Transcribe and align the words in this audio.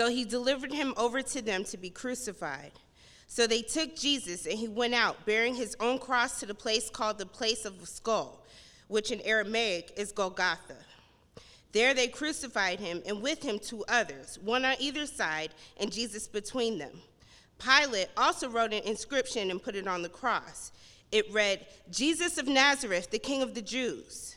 So 0.00 0.08
he 0.08 0.24
delivered 0.24 0.72
him 0.72 0.94
over 0.96 1.20
to 1.20 1.42
them 1.42 1.62
to 1.64 1.76
be 1.76 1.90
crucified. 1.90 2.72
So 3.26 3.46
they 3.46 3.60
took 3.60 3.94
Jesus, 3.94 4.46
and 4.46 4.58
he 4.58 4.66
went 4.66 4.94
out, 4.94 5.26
bearing 5.26 5.54
his 5.54 5.76
own 5.78 5.98
cross 5.98 6.40
to 6.40 6.46
the 6.46 6.54
place 6.54 6.88
called 6.88 7.18
the 7.18 7.26
place 7.26 7.66
of 7.66 7.78
the 7.78 7.86
skull, 7.86 8.46
which 8.88 9.10
in 9.10 9.20
Aramaic 9.20 9.92
is 9.98 10.10
Golgotha. 10.10 10.78
There 11.72 11.92
they 11.92 12.08
crucified 12.08 12.80
him, 12.80 13.02
and 13.04 13.20
with 13.20 13.42
him 13.42 13.58
two 13.58 13.84
others, 13.88 14.38
one 14.42 14.64
on 14.64 14.76
either 14.78 15.04
side, 15.04 15.50
and 15.76 15.92
Jesus 15.92 16.26
between 16.26 16.78
them. 16.78 17.02
Pilate 17.58 18.08
also 18.16 18.48
wrote 18.48 18.72
an 18.72 18.84
inscription 18.84 19.50
and 19.50 19.62
put 19.62 19.76
it 19.76 19.86
on 19.86 20.00
the 20.00 20.08
cross. 20.08 20.72
It 21.12 21.30
read, 21.30 21.66
Jesus 21.90 22.38
of 22.38 22.48
Nazareth, 22.48 23.10
the 23.10 23.18
King 23.18 23.42
of 23.42 23.52
the 23.52 23.60
Jews. 23.60 24.36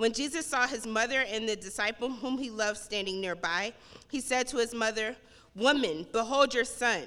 When 0.00 0.14
Jesus 0.14 0.46
saw 0.46 0.66
his 0.66 0.86
mother 0.86 1.26
and 1.28 1.46
the 1.46 1.56
disciple 1.56 2.08
whom 2.08 2.38
he 2.38 2.48
loved 2.48 2.78
standing 2.78 3.20
nearby, 3.20 3.74
he 4.10 4.22
said 4.22 4.46
to 4.46 4.56
his 4.56 4.72
mother, 4.72 5.14
Woman, 5.54 6.06
behold 6.10 6.54
your 6.54 6.64
son. 6.64 7.02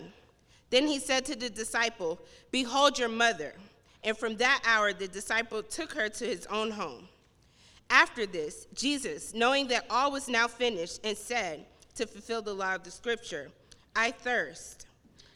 Then 0.69 0.85
he 0.85 0.99
said 0.99 1.25
to 1.25 1.35
the 1.35 1.49
disciple, 1.49 2.19
Behold 2.51 2.99
your 2.99 3.09
mother. 3.09 3.55
And 4.03 4.15
from 4.15 4.37
that 4.37 4.61
hour, 4.63 4.93
the 4.93 5.07
disciple 5.07 5.63
took 5.63 5.91
her 5.93 6.07
to 6.07 6.23
his 6.23 6.45
own 6.51 6.69
home. 6.69 7.07
After 7.89 8.27
this, 8.27 8.67
Jesus, 8.75 9.33
knowing 9.33 9.69
that 9.69 9.87
all 9.89 10.11
was 10.11 10.27
now 10.29 10.47
finished, 10.47 10.99
and 11.03 11.17
said, 11.17 11.65
to 11.95 12.05
fulfill 12.05 12.43
the 12.43 12.53
law 12.53 12.75
of 12.75 12.83
the 12.83 12.91
scripture, 12.91 13.49
I 13.95 14.11
thirst. 14.11 14.85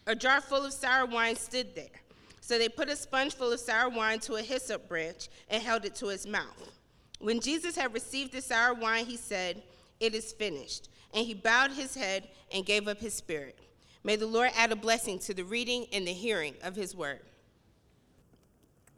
A 0.06 0.14
jar 0.14 0.42
full 0.42 0.64
of 0.64 0.74
sour 0.74 1.08
wine 1.08 1.36
stood 1.36 1.74
there. 1.74 2.02
So 2.40 2.60
they 2.60 2.70
put 2.70 2.88
a 2.88 2.96
sponge 2.96 3.34
full 3.34 3.52
of 3.52 3.60
sour 3.60 3.90
wine 3.90 4.20
to 4.20 4.36
a 4.36 4.44
hyssop 4.44 4.88
branch 4.88 5.30
and 5.50 5.64
held 5.64 5.86
it 5.86 5.96
to 5.96 6.10
his 6.10 6.28
mouth. 6.28 6.72
When 7.20 7.40
Jesus 7.40 7.76
had 7.76 7.94
received 7.94 8.32
the 8.32 8.42
sour 8.42 8.74
wine, 8.74 9.06
he 9.06 9.18
said, 9.18 9.64
It 10.00 10.14
is 10.14 10.32
finished. 10.32 10.90
And 11.14 11.26
he 11.26 11.34
bowed 11.34 11.72
his 11.72 11.96
head 11.96 12.28
and 12.54 12.66
gave 12.66 12.88
up 12.88 13.00
his 13.00 13.14
spirit. 13.14 13.58
May 14.04 14.16
the 14.16 14.28
Lord 14.28 14.52
add 14.56 14.72
a 14.72 14.76
blessing 14.76 15.20
to 15.20 15.34
the 15.34 15.44
reading 15.44 15.88
and 15.92 16.08
the 16.08 16.14
hearing 16.14 16.54
of 16.64 16.76
his 16.76 16.96
word. 16.96 17.22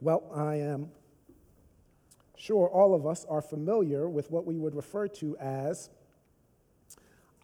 Well, 0.00 0.24
I 0.34 0.56
am 0.56 0.90
sure 2.36 2.68
all 2.68 2.94
of 2.94 3.06
us 3.06 3.26
are 3.28 3.42
familiar 3.42 4.08
with 4.08 4.30
what 4.30 4.46
we 4.46 4.56
would 4.56 4.74
refer 4.74 5.08
to 5.08 5.36
as 5.38 5.90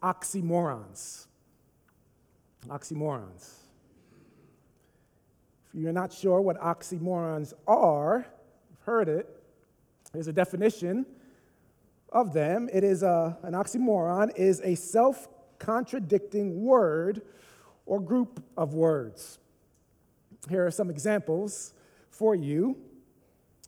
oxymorons. 0.01 1.27
Oxymorons. 2.67 3.53
If 5.67 5.81
you're 5.81 5.91
not 5.91 6.11
sure 6.11 6.41
what 6.41 6.59
oxymorons 6.59 7.53
are, 7.67 8.25
you've 8.69 8.79
heard 8.81 9.09
it, 9.09 9.36
there's 10.13 10.27
a 10.27 10.33
definition 10.33 11.05
of 12.11 12.33
them. 12.33 12.69
It 12.71 12.83
is 12.83 13.03
a, 13.03 13.37
an 13.43 13.53
oxymoron 13.53 14.35
is 14.37 14.61
a 14.61 14.75
self-contradicting 14.75 16.63
word 16.63 17.21
or 17.85 17.99
group 17.99 18.43
of 18.55 18.73
words. 18.73 19.39
Here 20.49 20.65
are 20.65 20.71
some 20.71 20.89
examples 20.89 21.73
for 22.09 22.35
you. 22.35 22.77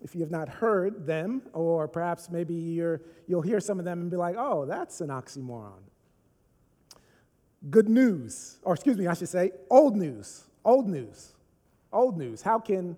If 0.01 0.15
you 0.15 0.21
have 0.21 0.31
not 0.31 0.47
heard 0.47 1.05
them, 1.05 1.41
or 1.53 1.87
perhaps 1.87 2.29
maybe 2.29 2.53
you 2.53 2.99
will 3.27 3.41
hear 3.41 3.59
some 3.59 3.79
of 3.79 3.85
them 3.85 4.01
and 4.01 4.09
be 4.09 4.15
like, 4.15 4.35
oh, 4.37 4.65
that's 4.65 5.01
an 5.01 5.09
oxymoron. 5.09 5.81
Good 7.69 7.89
news, 7.89 8.59
or 8.63 8.73
excuse 8.75 8.97
me, 8.97 9.07
I 9.07 9.13
should 9.13 9.27
say, 9.27 9.51
old 9.69 9.97
news. 9.97 10.45
Old 10.63 10.87
news. 10.87 11.33
Old 11.91 12.17
news. 12.17 12.41
How 12.41 12.59
can 12.59 12.95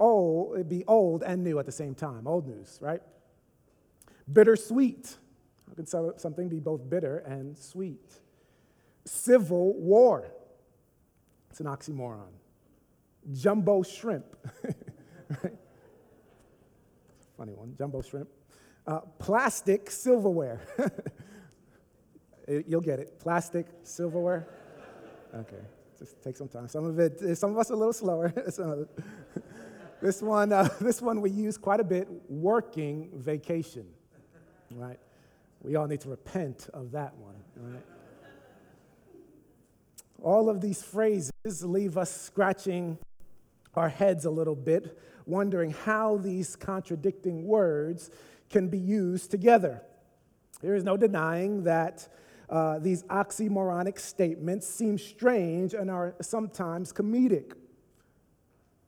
old, 0.00 0.54
it'd 0.54 0.68
be 0.68 0.84
old 0.86 1.22
and 1.22 1.44
new 1.44 1.58
at 1.58 1.66
the 1.66 1.72
same 1.72 1.94
time. 1.94 2.26
Old 2.26 2.46
news, 2.48 2.78
right? 2.80 3.02
Bittersweet. 4.32 5.16
How 5.68 5.74
can 5.74 5.86
something 6.18 6.48
be 6.48 6.58
both 6.58 6.88
bitter 6.88 7.18
and 7.18 7.56
sweet? 7.56 8.12
Civil 9.04 9.74
war. 9.74 10.26
It's 11.50 11.60
an 11.60 11.66
oxymoron. 11.66 12.32
Jumbo 13.32 13.82
shrimp. 13.82 14.24
right? 15.44 15.54
Funny 17.36 17.52
one, 17.52 17.74
jumbo 17.76 18.02
shrimp. 18.02 18.28
Uh, 18.86 19.00
plastic 19.18 19.90
silverware. 19.90 20.60
You'll 22.66 22.80
get 22.80 22.98
it. 22.98 23.20
Plastic 23.20 23.66
silverware. 23.82 24.48
Okay, 25.34 25.62
just 25.98 26.20
take 26.22 26.36
some 26.36 26.48
time. 26.48 26.66
Some 26.68 26.84
of 26.84 26.98
it, 26.98 27.36
some 27.36 27.52
of 27.52 27.58
us 27.58 27.70
are 27.70 27.74
a 27.74 27.76
little 27.76 27.92
slower. 27.92 28.32
This 30.00 30.22
one, 30.22 30.52
uh, 30.52 30.68
this 30.80 31.02
one 31.02 31.20
we 31.20 31.30
use 31.30 31.58
quite 31.58 31.80
a 31.80 31.84
bit 31.84 32.08
working 32.28 33.10
vacation, 33.14 33.86
right? 34.70 34.98
We 35.62 35.76
all 35.76 35.86
need 35.86 36.00
to 36.02 36.08
repent 36.08 36.68
of 36.72 36.90
that 36.92 37.14
one, 37.16 37.34
right? 37.56 37.84
All 40.22 40.48
of 40.48 40.60
these 40.60 40.82
phrases 40.82 41.32
leave 41.62 41.96
us 41.96 42.14
scratching 42.14 42.98
our 43.74 43.88
heads 43.88 44.24
a 44.24 44.30
little 44.30 44.54
bit, 44.54 44.98
wondering 45.26 45.70
how 45.70 46.16
these 46.16 46.56
contradicting 46.56 47.46
words 47.46 48.10
can 48.48 48.68
be 48.68 48.78
used 48.78 49.30
together. 49.30 49.82
There 50.60 50.74
is 50.74 50.84
no 50.84 50.96
denying 50.96 51.64
that 51.64 52.08
uh, 52.50 52.80
these 52.80 53.04
oxymoronic 53.04 53.98
statements 53.98 54.66
seem 54.66 54.98
strange 54.98 55.72
and 55.72 55.90
are 55.90 56.14
sometimes 56.20 56.92
comedic. 56.92 57.52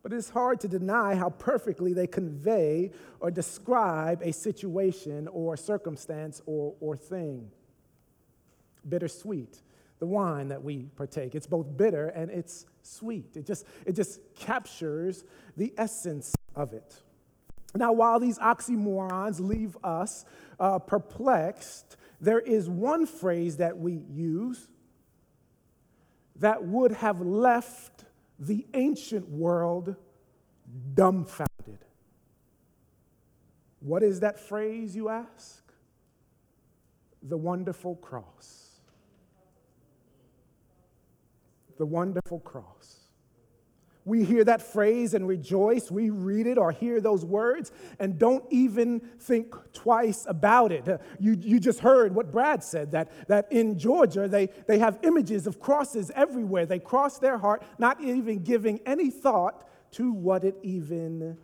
But 0.02 0.12
it's 0.12 0.30
hard 0.30 0.60
to 0.60 0.68
deny 0.68 1.14
how 1.14 1.30
perfectly 1.30 1.92
they 1.92 2.06
convey 2.06 2.90
or 3.20 3.30
describe 3.30 4.20
a 4.22 4.32
situation 4.32 5.28
or 5.28 5.56
circumstance 5.56 6.42
or, 6.46 6.74
or 6.80 6.96
thing. 6.96 7.50
Bittersweet, 8.88 9.62
the 10.00 10.06
wine 10.06 10.48
that 10.48 10.64
we 10.64 10.88
partake. 10.96 11.36
It's 11.36 11.46
both 11.46 11.76
bitter 11.76 12.08
and 12.08 12.30
it's 12.30 12.66
sweet. 12.82 13.36
It 13.36 13.46
just, 13.46 13.64
it 13.86 13.92
just 13.92 14.20
captures 14.34 15.24
the 15.56 15.72
essence 15.78 16.34
of 16.56 16.72
it. 16.72 16.94
Now, 17.74 17.92
while 17.92 18.18
these 18.18 18.38
oxymorons 18.38 19.40
leave 19.40 19.76
us 19.82 20.24
uh, 20.58 20.80
perplexed, 20.80 21.96
there 22.20 22.40
is 22.40 22.68
one 22.68 23.06
phrase 23.06 23.58
that 23.58 23.78
we 23.78 24.02
use 24.10 24.68
that 26.36 26.64
would 26.64 26.92
have 26.92 27.20
left 27.20 28.04
the 28.38 28.66
ancient 28.74 29.28
world 29.28 29.96
dumbfounded. 30.94 31.78
What 33.80 34.02
is 34.02 34.20
that 34.20 34.38
phrase, 34.38 34.94
you 34.94 35.08
ask? 35.08 35.62
The 37.22 37.36
wonderful 37.36 37.96
cross. 37.96 38.80
The 41.78 41.86
wonderful 41.86 42.40
cross. 42.40 43.01
We 44.04 44.24
hear 44.24 44.42
that 44.44 44.62
phrase 44.62 45.14
and 45.14 45.28
rejoice. 45.28 45.90
We 45.90 46.10
read 46.10 46.48
it 46.48 46.58
or 46.58 46.72
hear 46.72 47.00
those 47.00 47.24
words 47.24 47.70
and 48.00 48.18
don't 48.18 48.44
even 48.50 49.00
think 49.20 49.54
twice 49.72 50.26
about 50.28 50.72
it. 50.72 51.00
You, 51.20 51.36
you 51.40 51.60
just 51.60 51.78
heard 51.78 52.12
what 52.12 52.32
Brad 52.32 52.64
said 52.64 52.90
that, 52.92 53.28
that 53.28 53.52
in 53.52 53.78
Georgia, 53.78 54.26
they, 54.26 54.48
they 54.66 54.80
have 54.80 54.98
images 55.02 55.46
of 55.46 55.60
crosses 55.60 56.10
everywhere. 56.16 56.66
They 56.66 56.80
cross 56.80 57.18
their 57.18 57.38
heart, 57.38 57.62
not 57.78 58.00
even 58.00 58.42
giving 58.42 58.80
any 58.86 59.10
thought 59.10 59.68
to 59.92 60.12
what 60.12 60.42
it 60.42 60.56
even 60.62 61.38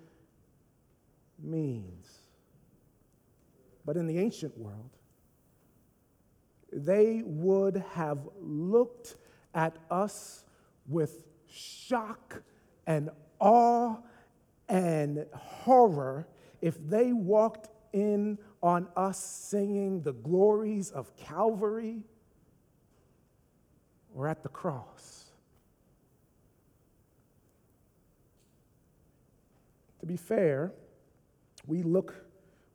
means. 1.40 2.08
But 3.84 3.96
in 3.96 4.08
the 4.08 4.19
ancient 4.19 4.58
world, 4.58 4.90
they 6.72 7.22
would 7.25 7.84
have 7.93 8.28
looked 8.40 9.16
at 9.55 9.76
us 9.90 10.44
with 10.88 11.20
shock 11.50 12.43
and 12.88 13.11
awe 13.38 13.96
and 14.69 15.26
horror 15.35 16.26
if 16.61 16.76
they 16.88 17.12
walked 17.12 17.69
in 17.93 18.38
on 18.62 18.88
us 18.96 19.19
singing 19.19 20.02
the 20.02 20.14
glories 20.14 20.90
of 20.90 21.14
Calvary 21.17 22.02
or 24.14 24.26
at 24.26 24.43
the 24.43 24.49
cross. 24.49 25.26
To 30.00 30.06
be 30.06 30.17
fair, 30.17 30.73
we 31.67 31.82
look 31.82 32.14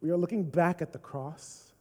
we 0.01 0.11
are 0.11 0.17
looking 0.17 0.43
back 0.43 0.81
at 0.81 0.91
the 0.91 0.99
cross 0.99 1.71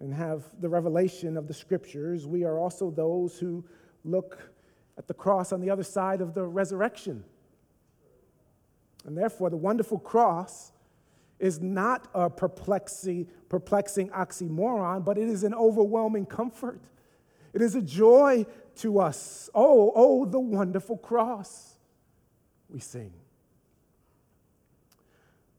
and 0.00 0.12
have 0.12 0.42
the 0.60 0.68
revelation 0.68 1.36
of 1.36 1.46
the 1.46 1.54
scriptures. 1.54 2.26
We 2.26 2.42
are 2.42 2.58
also 2.58 2.90
those 2.90 3.38
who 3.38 3.64
look 4.04 4.50
at 4.98 5.08
the 5.08 5.14
cross 5.14 5.52
on 5.52 5.60
the 5.60 5.70
other 5.70 5.82
side 5.82 6.20
of 6.20 6.34
the 6.34 6.44
resurrection. 6.44 7.24
And 9.04 9.16
therefore, 9.16 9.50
the 9.50 9.56
wonderful 9.56 9.98
cross 9.98 10.72
is 11.38 11.60
not 11.60 12.06
a 12.14 12.30
perplexing, 12.30 13.26
perplexing 13.48 14.10
oxymoron, 14.10 15.04
but 15.04 15.18
it 15.18 15.28
is 15.28 15.42
an 15.42 15.54
overwhelming 15.54 16.26
comfort. 16.26 16.80
It 17.52 17.62
is 17.62 17.74
a 17.74 17.82
joy 17.82 18.46
to 18.76 19.00
us. 19.00 19.50
Oh, 19.54 19.92
oh, 19.94 20.24
the 20.24 20.38
wonderful 20.38 20.96
cross, 20.96 21.74
we 22.70 22.78
sing. 22.78 23.12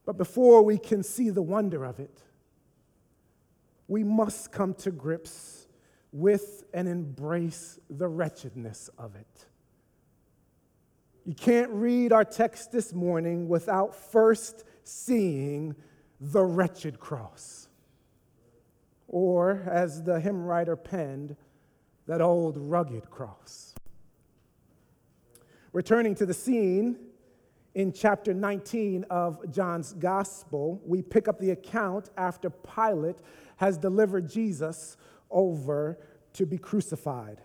But 0.05 0.17
before 0.17 0.63
we 0.63 0.77
can 0.77 1.03
see 1.03 1.29
the 1.29 1.41
wonder 1.41 1.83
of 1.83 1.99
it, 1.99 2.21
we 3.87 4.03
must 4.03 4.51
come 4.51 4.73
to 4.75 4.91
grips 4.91 5.62
with 6.13 6.63
and 6.73 6.87
embrace 6.87 7.79
the 7.89 8.07
wretchedness 8.07 8.89
of 8.97 9.15
it. 9.15 9.45
You 11.25 11.33
can't 11.33 11.71
read 11.71 12.13
our 12.13 12.23
text 12.23 12.71
this 12.71 12.93
morning 12.93 13.49
without 13.49 13.95
first 13.95 14.63
seeing 14.83 15.75
the 16.21 16.43
wretched 16.43 16.99
cross. 16.99 17.67
Or, 19.07 19.63
as 19.69 20.03
the 20.03 20.19
hymn 20.19 20.43
writer 20.43 20.75
penned, 20.75 21.35
that 22.05 22.21
old 22.21 22.57
rugged 22.57 23.09
cross. 23.09 23.73
Returning 25.71 26.13
to 26.15 26.25
the 26.25 26.33
scene 26.33 26.97
in 27.73 27.91
chapter 27.91 28.33
19 28.33 29.05
of 29.09 29.49
John's 29.51 29.93
Gospel, 29.93 30.81
we 30.85 31.01
pick 31.01 31.27
up 31.27 31.39
the 31.39 31.51
account 31.51 32.09
after 32.17 32.49
Pilate 32.49 33.17
has 33.57 33.77
delivered 33.77 34.29
Jesus 34.29 34.97
over 35.33 35.99
to 36.33 36.45
be 36.45 36.57
crucified. 36.57 37.41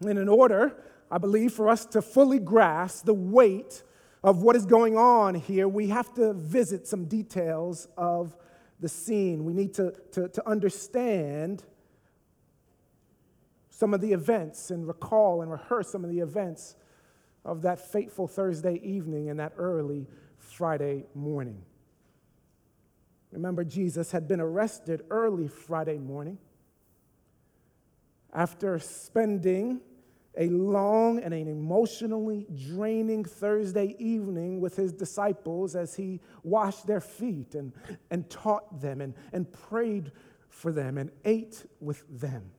And 0.00 0.18
in 0.18 0.28
order 0.28 0.76
I 1.10 1.18
believe, 1.18 1.52
for 1.52 1.68
us 1.68 1.86
to 1.86 2.02
fully 2.02 2.38
grasp 2.38 3.06
the 3.06 3.14
weight 3.14 3.82
of 4.22 4.42
what 4.42 4.56
is 4.56 4.66
going 4.66 4.96
on 4.96 5.34
here, 5.34 5.68
we 5.68 5.88
have 5.88 6.12
to 6.14 6.34
visit 6.34 6.86
some 6.86 7.06
details 7.06 7.88
of 7.96 8.36
the 8.80 8.88
scene. 8.88 9.44
We 9.44 9.54
need 9.54 9.74
to, 9.74 9.94
to, 10.12 10.28
to 10.28 10.48
understand 10.48 11.64
some 13.70 13.94
of 13.94 14.00
the 14.00 14.12
events 14.12 14.70
and 14.70 14.86
recall 14.86 15.40
and 15.40 15.50
rehearse 15.50 15.90
some 15.90 16.04
of 16.04 16.10
the 16.10 16.18
events 16.18 16.76
of 17.44 17.62
that 17.62 17.80
fateful 17.80 18.26
Thursday 18.26 18.80
evening 18.82 19.30
and 19.30 19.40
that 19.40 19.52
early 19.56 20.06
Friday 20.36 21.04
morning. 21.14 21.62
Remember, 23.30 23.64
Jesus 23.64 24.10
had 24.10 24.26
been 24.26 24.40
arrested 24.40 25.02
early 25.10 25.48
Friday 25.48 25.98
morning 25.98 26.38
after 28.32 28.78
spending 28.78 29.80
a 30.36 30.48
long 30.48 31.18
and 31.18 31.34
an 31.34 31.48
emotionally 31.48 32.46
draining 32.68 33.24
Thursday 33.24 33.96
evening 33.98 34.60
with 34.60 34.76
his 34.76 34.92
disciples 34.92 35.74
as 35.74 35.96
he 35.96 36.20
washed 36.44 36.86
their 36.86 37.00
feet 37.00 37.54
and, 37.54 37.72
and 38.10 38.30
taught 38.30 38.80
them 38.80 39.00
and, 39.00 39.14
and 39.32 39.50
prayed 39.52 40.12
for 40.48 40.70
them 40.70 40.96
and 40.96 41.10
ate 41.24 41.64
with 41.80 42.04
them. 42.20 42.52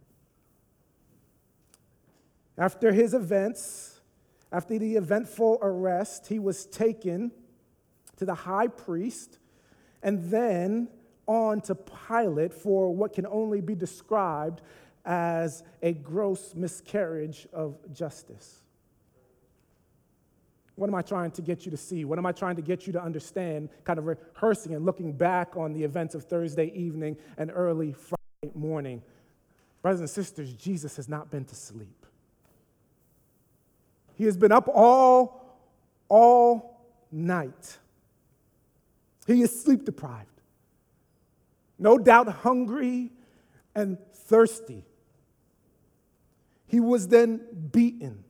After 2.58 2.92
his 2.92 3.14
events, 3.14 4.02
after 4.52 4.78
the 4.78 4.98
eventful 4.98 5.60
arrest, 5.62 6.28
he 6.28 6.40
was 6.40 6.66
taken 6.66 7.32
to 8.18 8.26
the 8.26 8.36
high 8.36 8.68
priest 8.68 9.40
and 10.04 10.30
then 10.30 10.90
on 11.26 11.62
to 11.62 11.76
Pilate 11.76 12.54
for 12.54 12.94
what 12.94 13.14
can 13.14 13.26
only 13.28 13.62
be 13.62 13.76
described 13.76 14.62
as 15.10 15.64
a 15.82 15.92
gross 15.92 16.54
miscarriage 16.54 17.48
of 17.52 17.76
justice. 17.92 18.60
What 20.76 20.88
am 20.88 20.94
I 20.94 21.02
trying 21.02 21.32
to 21.32 21.42
get 21.42 21.66
you 21.66 21.72
to 21.72 21.78
see? 21.78 22.06
What 22.06 22.20
am 22.20 22.28
I 22.28 22.32
trying 22.32 22.56
to 22.58 22.62
get 22.62 22.86
you 22.86 22.94
to 22.94 23.02
understand? 23.02 23.70
Kind 23.86 23.98
of 23.98 24.06
rehearsing 24.06 24.76
and 24.76 24.86
looking 24.86 25.12
back 25.12 25.58
on 25.58 25.74
the 25.74 25.84
events 25.84 26.14
of 26.14 26.26
Thursday 26.26 26.72
evening 26.76 27.18
and 27.40 27.52
early 27.52 27.92
Friday 27.92 28.54
morning. 28.54 29.02
Brothers 29.82 30.02
and 30.02 30.10
sisters, 30.10 30.54
Jesus 30.54 30.96
has 30.98 31.10
not 31.10 31.32
been 31.32 31.44
to 31.46 31.56
sleep. 31.56 32.06
He 34.14 34.26
has 34.26 34.38
been 34.38 34.52
up 34.52 34.70
all, 34.72 35.58
all 36.08 36.86
night. 37.12 37.80
He 39.26 39.42
is 39.42 39.60
sleep 39.60 39.86
deprived. 39.86 40.28
No 41.80 41.98
doubt 41.98 42.28
hungry 42.28 43.10
and 43.74 43.98
thirsty. 44.14 44.84
He 46.70 46.80
was 46.80 47.08
then 47.08 47.42
beaten. 47.72 48.24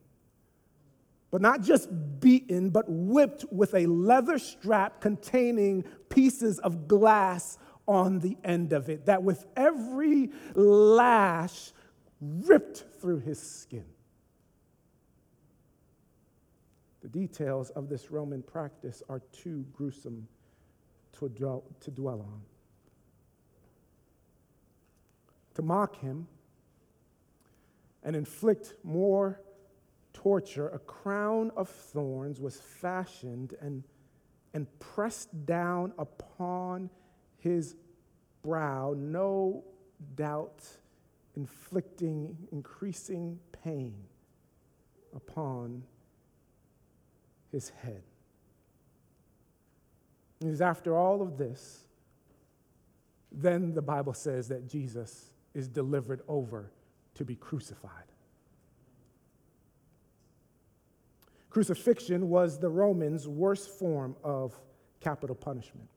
But 1.30 1.42
not 1.42 1.62
just 1.62 1.90
beaten, 2.20 2.70
but 2.70 2.86
whipped 2.88 3.46
with 3.52 3.76
a 3.76 3.86
leather 3.86 4.40
strap 4.40 5.02
containing 5.02 5.84
pieces 6.08 6.58
of 6.60 6.88
glass 6.88 7.60
on 7.86 8.20
the 8.20 8.38
end 8.44 8.72
of 8.72 8.90
it, 8.90 9.06
that 9.08 9.22
with 9.24 9.46
every 9.58 10.32
lash 10.56 11.72
ripped 12.22 12.86
through 13.00 13.20
his 13.20 13.40
skin. 13.40 13.86
The 17.02 17.10
details 17.10 17.72
of 17.72 17.90
this 17.90 18.10
Roman 18.10 18.42
practice 18.42 19.04
are 19.10 19.22
too 19.34 19.66
gruesome 19.74 20.28
to 21.20 21.30
dwell, 21.30 21.64
to 21.82 21.92
dwell 21.92 22.22
on. 22.22 22.42
To 25.56 25.62
mock 25.62 26.00
him, 26.00 26.28
and 28.04 28.16
inflict 28.16 28.74
more 28.84 29.42
torture, 30.14 30.70
a 30.70 30.80
crown 30.80 31.52
of 31.56 31.70
thorns 31.70 32.40
was 32.40 32.58
fashioned 32.58 33.56
and, 33.62 33.84
and 34.54 34.68
pressed 34.80 35.46
down 35.46 35.94
upon 35.98 36.90
his 37.40 37.76
brow, 38.42 38.94
no 38.98 39.64
doubt 40.16 40.64
inflicting 41.36 42.36
increasing 42.52 43.40
pain 43.64 43.94
upon 45.16 45.84
his 47.52 47.70
head. 47.70 48.02
It 50.42 50.48
is 50.48 50.62
after 50.62 50.98
all 50.98 51.22
of 51.22 51.38
this, 51.38 51.86
then 53.32 53.74
the 53.74 53.82
Bible 53.82 54.14
says 54.14 54.48
that 54.50 54.68
Jesus 54.68 55.32
is 55.54 55.68
delivered 55.68 56.22
over 56.28 56.72
to 57.20 57.26
be 57.26 57.36
crucified. 57.36 57.92
Crucifixion 61.50 62.30
was 62.30 62.60
the 62.60 62.70
Romans' 62.70 63.28
worst 63.28 63.78
form 63.78 64.16
of 64.24 64.58
capital 65.02 65.36
punishment. 65.36 65.90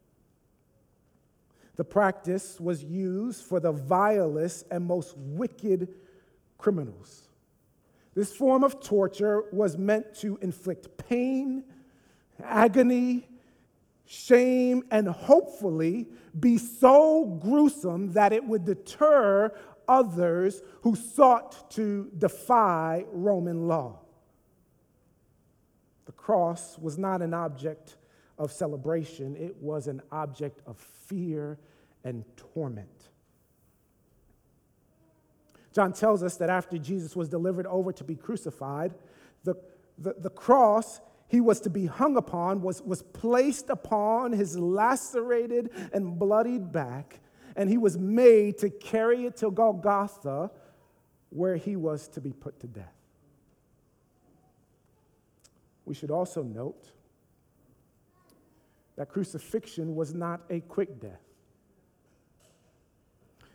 The 1.77 1.85
practice 1.85 2.59
was 2.59 2.83
used 2.83 3.45
for 3.45 3.61
the 3.61 3.71
vilest 3.71 4.67
and 4.73 4.85
most 4.85 5.17
wicked 5.17 5.95
criminals. 6.59 7.29
This 8.15 8.35
form 8.35 8.65
of 8.65 8.81
torture 8.81 9.45
was 9.53 9.79
meant 9.79 10.17
to 10.17 10.39
inflict 10.43 10.99
pain, 11.09 11.63
agony, 12.43 13.29
shame, 14.07 14.83
and 14.91 15.07
hopefully 15.07 16.09
be 16.39 16.59
so 16.59 17.39
gruesome 17.41 18.13
that 18.15 18.33
it 18.33 18.45
would 18.45 18.65
deter 18.65 19.53
others 19.93 20.63
who 20.81 20.97
sought 20.97 21.71
to 21.71 22.11
defy 22.17 23.05
Roman 23.13 23.69
law. 23.69 23.99
The 26.07 26.13
cross 26.13 26.79
was 26.79 26.97
not 26.97 27.21
an 27.21 27.35
object 27.35 27.97
of 28.39 28.51
celebration, 28.51 29.37
it 29.37 29.57
was 29.61 29.87
an 29.87 30.01
object 30.11 30.63
of 30.67 30.79
fear 30.79 31.59
and 32.05 32.25
torment. 32.37 32.89
John 35.73 35.93
tells 35.93 36.23
us 36.23 36.37
that 36.39 36.51
after 36.51 36.79
Jesus 36.79 37.15
was 37.15 37.29
delivered 37.29 37.67
over 37.67 37.93
to 37.93 38.05
be 38.05 38.17
crucified, 38.17 38.95
the, 39.45 39.55
the, 39.99 40.15
the 40.19 40.31
cross 40.31 41.01
he 41.29 41.41
was 41.41 41.61
to 41.61 41.71
be 41.71 41.87
hung 41.87 42.17
upon 42.17 42.61
was, 42.61 42.83
was 42.83 43.03
placed 43.03 43.71
upon 43.71 44.33
his 44.33 44.59
lacerated 44.59 45.71
and 45.93 46.19
bloodied 46.19 46.73
back, 46.73 47.21
and 47.57 47.69
he 47.69 47.79
was 47.79 47.99
made 47.99 48.59
to 48.59 48.71
carry 48.71 49.27
it 49.27 49.37
to 49.39 49.51
Golgotha, 49.51 50.51
where 51.31 51.57
he 51.57 51.77
was 51.77 52.09
to 52.09 52.21
be 52.21 52.33
put 52.33 52.61
to 52.61 52.67
death. 52.67 52.95
We 55.85 55.95
should 55.95 56.11
also 56.11 56.43
note 56.43 56.91
that 58.97 59.09
crucifixion 59.09 59.95
was 59.95 60.15
not 60.15 60.43
a 60.51 60.61
quick 60.61 61.01
death. 61.01 61.21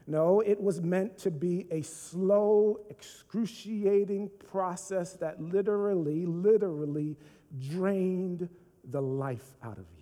No, 0.08 0.39
it 0.39 0.60
was 0.60 0.82
meant 0.82 1.18
to 1.20 1.32
be 1.32 1.68
a 1.70 1.82
slow, 1.82 2.80
excruciating 2.89 4.32
process 4.50 5.13
that 5.16 5.42
literally, 5.42 6.25
literally 6.25 7.18
drained 7.60 8.48
the 8.89 9.01
life 9.01 9.54
out 9.62 9.77
of 9.77 9.86
you. 9.92 9.97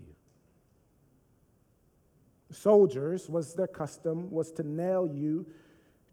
Soldiers, 2.55 3.29
was 3.29 3.53
their 3.53 3.67
custom, 3.67 4.31
was 4.31 4.51
to 4.53 4.63
nail 4.63 5.07
you 5.07 5.45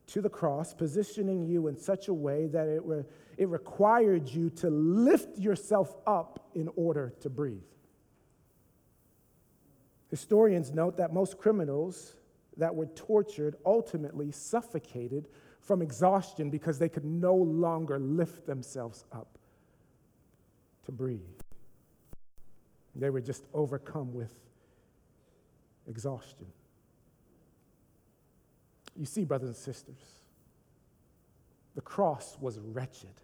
to 0.09 0.21
the 0.21 0.29
cross, 0.29 0.75
positioning 0.75 1.47
you 1.47 1.69
in 1.69 1.77
such 1.77 2.09
a 2.09 2.15
way 2.15 2.49
that 2.49 2.67
it, 2.67 2.83
re- 2.85 3.05
it 3.39 3.49
required 3.49 4.29
you 4.29 4.51
to 4.51 4.69
lift 4.69 5.39
yourself 5.39 5.95
up 6.07 6.51
in 6.55 6.69
order 6.75 7.15
to 7.21 7.31
breathe. 7.31 7.63
Historians 10.11 10.73
note 10.73 10.97
that 10.97 11.13
most 11.13 11.39
criminals 11.39 12.17
that 12.57 12.75
were 12.75 12.87
tortured 12.87 13.57
ultimately 13.65 14.31
suffocated 14.31 15.29
from 15.61 15.81
exhaustion 15.81 16.51
because 16.51 16.79
they 16.79 16.89
could 16.89 17.05
no 17.05 17.35
longer 17.35 17.99
lift 17.99 18.47
themselves 18.47 19.05
up 19.13 19.39
to 20.85 20.93
breathe. 20.93 21.21
They 22.97 23.09
were 23.11 23.23
just 23.23 23.45
overcome 23.55 24.13
with 24.13 24.35
exhaustion. 25.89 26.47
You 28.97 29.07
see, 29.07 29.25
brothers 29.25 29.49
and 29.49 29.57
sisters, 29.57 29.97
the 31.75 31.81
cross 31.81 32.37
was 32.41 32.59
wretched. 32.59 33.15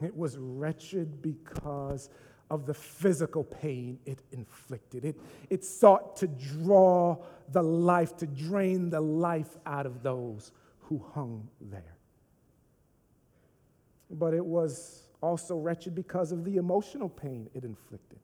It 0.00 0.16
was 0.16 0.36
wretched 0.38 1.22
because 1.22 2.10
of 2.50 2.66
the 2.66 2.74
physical 2.74 3.42
pain 3.42 3.98
it 4.06 4.20
inflicted. 4.30 5.04
It, 5.04 5.20
it 5.50 5.64
sought 5.64 6.16
to 6.16 6.28
draw 6.28 7.16
the 7.50 7.62
life, 7.62 8.16
to 8.18 8.26
drain 8.26 8.90
the 8.90 9.00
life 9.00 9.56
out 9.66 9.86
of 9.86 10.02
those 10.02 10.52
who 10.82 11.04
hung 11.14 11.48
there. 11.60 11.96
But 14.10 14.34
it 14.34 14.44
was 14.44 15.02
also 15.20 15.56
wretched 15.56 15.94
because 15.94 16.30
of 16.30 16.44
the 16.44 16.56
emotional 16.56 17.08
pain 17.08 17.48
it 17.54 17.64
inflicted. 17.64 18.20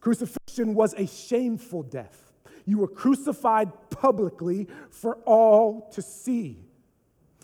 Crucifixion 0.00 0.41
was 0.58 0.94
a 0.94 1.06
shameful 1.06 1.82
death. 1.82 2.32
You 2.64 2.78
were 2.78 2.88
crucified 2.88 3.72
publicly 3.90 4.68
for 4.90 5.16
all 5.24 5.90
to 5.92 6.02
see. 6.02 6.64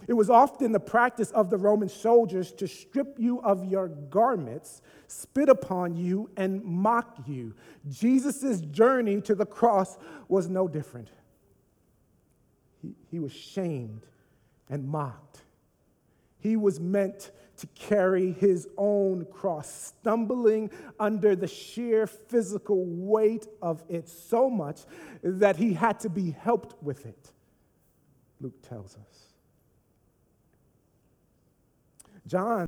It 0.06 0.12
was 0.12 0.30
often 0.30 0.72
the 0.72 0.80
practice 0.80 1.30
of 1.32 1.50
the 1.50 1.56
Roman 1.56 1.88
soldiers 1.88 2.52
to 2.52 2.68
strip 2.68 3.18
you 3.18 3.42
of 3.42 3.64
your 3.64 3.88
garments, 3.88 4.80
spit 5.08 5.48
upon 5.48 5.96
you, 5.96 6.30
and 6.36 6.64
mock 6.64 7.18
you. 7.26 7.54
Jesus' 7.88 8.60
journey 8.60 9.20
to 9.22 9.34
the 9.34 9.46
cross 9.46 9.98
was 10.28 10.48
no 10.48 10.68
different. 10.68 11.08
He, 12.80 12.94
he 13.10 13.18
was 13.18 13.32
shamed 13.32 14.06
and 14.68 14.88
mocked. 14.88 15.42
He 16.38 16.56
was 16.56 16.78
meant 16.78 17.32
to 17.58 17.66
carry 17.74 18.32
his 18.32 18.68
own 18.76 19.26
cross, 19.26 19.92
stumbling 19.98 20.70
under 20.98 21.36
the 21.36 21.46
sheer 21.46 22.06
physical 22.06 22.84
weight 22.86 23.46
of 23.60 23.82
it 23.88 24.08
so 24.08 24.48
much 24.48 24.80
that 25.22 25.56
he 25.56 25.74
had 25.74 26.00
to 26.00 26.08
be 26.08 26.30
helped 26.30 26.80
with 26.82 27.04
it, 27.04 27.32
Luke 28.40 28.62
tells 28.62 28.96
us. 28.96 29.26
John, 32.26 32.66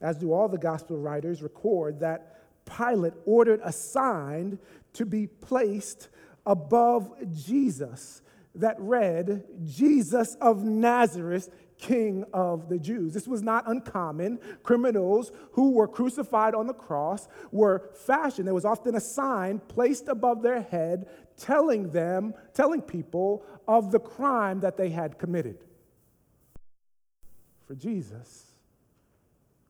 as 0.00 0.16
do 0.16 0.32
all 0.32 0.48
the 0.48 0.58
gospel 0.58 0.96
writers, 0.96 1.42
record 1.42 2.00
that 2.00 2.40
Pilate 2.64 3.14
ordered 3.26 3.60
a 3.62 3.72
sign 3.72 4.58
to 4.94 5.04
be 5.04 5.26
placed 5.26 6.08
above 6.46 7.12
Jesus 7.34 8.22
that 8.58 8.76
read, 8.78 9.44
Jesus 9.64 10.36
of 10.40 10.64
Nazareth, 10.64 11.50
King 11.78 12.24
of 12.32 12.68
the 12.68 12.78
Jews. 12.78 13.14
This 13.14 13.28
was 13.28 13.42
not 13.42 13.68
uncommon. 13.68 14.38
Criminals 14.62 15.32
who 15.52 15.70
were 15.70 15.88
crucified 15.88 16.54
on 16.54 16.66
the 16.66 16.74
cross 16.74 17.28
were 17.52 17.90
fashioned. 17.94 18.46
There 18.46 18.54
was 18.54 18.64
often 18.64 18.96
a 18.96 19.00
sign 19.00 19.60
placed 19.60 20.08
above 20.08 20.42
their 20.42 20.62
head 20.62 21.06
telling 21.36 21.90
them, 21.90 22.34
telling 22.52 22.82
people 22.82 23.44
of 23.66 23.92
the 23.92 24.00
crime 24.00 24.60
that 24.60 24.76
they 24.76 24.90
had 24.90 25.18
committed. 25.18 25.64
For 27.66 27.74
Jesus, 27.74 28.46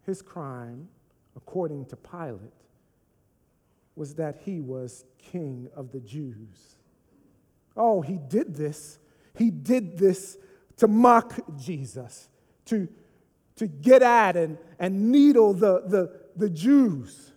his 0.06 0.22
crime, 0.22 0.88
according 1.36 1.86
to 1.86 1.96
Pilate, 1.96 2.54
was 3.96 4.14
that 4.14 4.40
he 4.44 4.60
was 4.60 5.04
king 5.18 5.68
of 5.74 5.92
the 5.92 6.00
Jews. 6.00 6.77
Oh, 7.78 8.02
he 8.02 8.18
did 8.18 8.56
this. 8.56 8.98
He 9.36 9.50
did 9.50 9.96
this 9.96 10.36
to 10.78 10.88
mock 10.88 11.38
Jesus, 11.56 12.28
to, 12.66 12.88
to 13.56 13.66
get 13.66 14.02
at 14.02 14.36
and, 14.36 14.58
and 14.78 15.10
needle 15.10 15.54
the, 15.54 15.82
the, 15.86 16.20
the 16.36 16.50
Jews. 16.50 17.32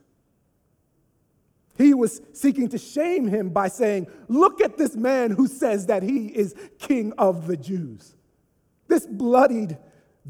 He 1.78 1.94
was 1.94 2.22
seeking 2.34 2.70
to 2.70 2.78
shame 2.78 3.28
him 3.28 3.50
by 3.50 3.68
saying, 3.68 4.08
Look 4.28 4.62
at 4.62 4.78
this 4.78 4.96
man 4.96 5.32
who 5.32 5.48
says 5.48 5.88
that 5.88 6.04
he 6.04 6.28
is 6.28 6.56
king 6.80 7.14
of 7.18 7.48
the 7.48 7.58
Jews. 7.58 8.16
This 8.88 9.08
bloodied, 9.08 9.78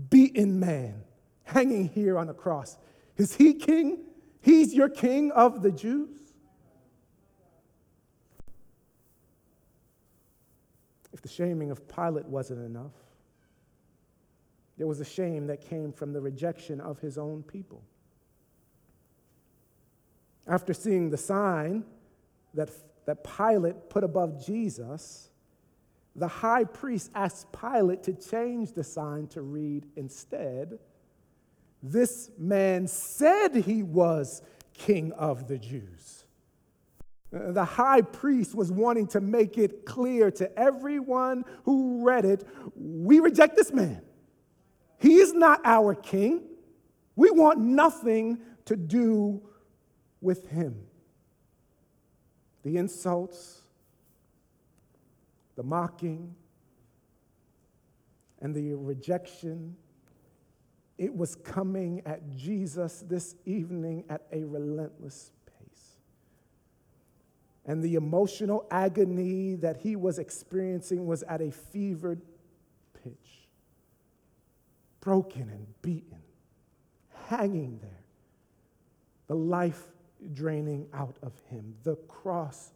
beaten 0.10 0.60
man 0.60 1.04
hanging 1.44 1.90
here 1.90 2.18
on 2.18 2.30
a 2.30 2.34
cross. 2.34 2.78
Is 3.18 3.36
he 3.36 3.54
king? 3.54 4.00
He's 4.42 4.74
your 4.74 4.90
king 4.90 5.32
of 5.32 5.62
the 5.62 5.72
Jews? 5.72 6.21
The 11.22 11.30
shaming 11.30 11.72
of 11.72 11.88
Pilate 11.88 12.26
wasn't 12.26 12.66
enough, 12.66 12.94
there 14.78 14.88
was 14.88 15.00
a 15.00 15.06
shame 15.06 15.48
that 15.48 15.62
came 15.62 15.92
from 15.92 16.12
the 16.12 16.22
rejection 16.22 16.82
of 16.82 17.00
his 17.00 17.18
own 17.18 17.44
people. 17.44 17.84
After 20.48 20.74
seeing 20.74 21.12
the 21.12 21.18
sign 21.18 21.84
that, 22.56 22.72
that 23.06 23.24
Pilate 23.24 23.90
put 23.90 24.04
above 24.04 24.44
Jesus, 24.44 25.30
the 26.16 26.28
high 26.28 26.64
priest 26.64 27.12
asked 27.14 27.48
Pilate 27.52 28.04
to 28.04 28.14
change 28.14 28.74
the 28.74 28.84
sign 28.84 29.28
to 29.28 29.42
read 29.42 29.86
instead, 29.96 30.80
this 31.84 32.32
man 32.38 32.88
said 32.88 33.56
he 33.56 33.84
was 33.84 34.42
king 34.74 35.12
of 35.14 35.48
the 35.48 35.58
Jews. 35.58 36.21
The 37.32 37.64
high 37.64 38.02
priest 38.02 38.54
was 38.54 38.72
wanting 38.72 39.08
to 39.08 39.22
make 39.22 39.58
it 39.58 39.86
clear 39.86 40.32
to 40.32 40.60
everyone 40.60 41.46
who 41.64 42.04
read 42.04 42.26
it 42.26 42.46
we 42.76 43.20
reject 43.20 43.56
this 43.56 43.72
man. 43.72 44.02
He 44.98 45.16
is 45.16 45.34
not 45.34 45.62
our 45.64 45.96
king. 45.96 46.44
We 47.16 47.32
want 47.32 47.60
nothing 47.60 48.40
to 48.66 48.76
do 48.76 49.42
with 50.20 50.48
him. 50.50 50.76
The 52.64 52.78
insults, 52.78 53.62
the 55.56 55.64
mocking, 55.64 56.36
and 58.40 58.54
the 58.54 58.74
rejection 58.74 59.76
it 60.98 61.16
was 61.16 61.34
coming 61.34 62.04
at 62.06 62.30
Jesus 62.36 63.04
this 63.08 63.36
evening 63.46 64.04
at 64.08 64.22
a 64.32 64.44
relentless. 64.44 65.32
And 67.66 67.84
the 67.84 67.96
emotional 67.96 68.66
agony 68.72 69.56
that 69.56 69.78
he 69.78 69.96
was 69.96 70.20
experiencing 70.20 71.06
was 71.06 71.24
at 71.24 71.42
a 71.42 71.52
fevered 71.52 72.22
pitch. 73.04 73.48
Broken 75.00 75.50
and 75.50 75.68
beaten, 75.82 76.22
hanging 77.28 77.80
there, 77.82 78.04
the 79.28 79.36
life 79.36 79.88
draining 80.34 80.88
out 80.94 81.16
of 81.22 81.34
him. 81.50 81.76
The 81.84 81.96
cross, 82.08 82.72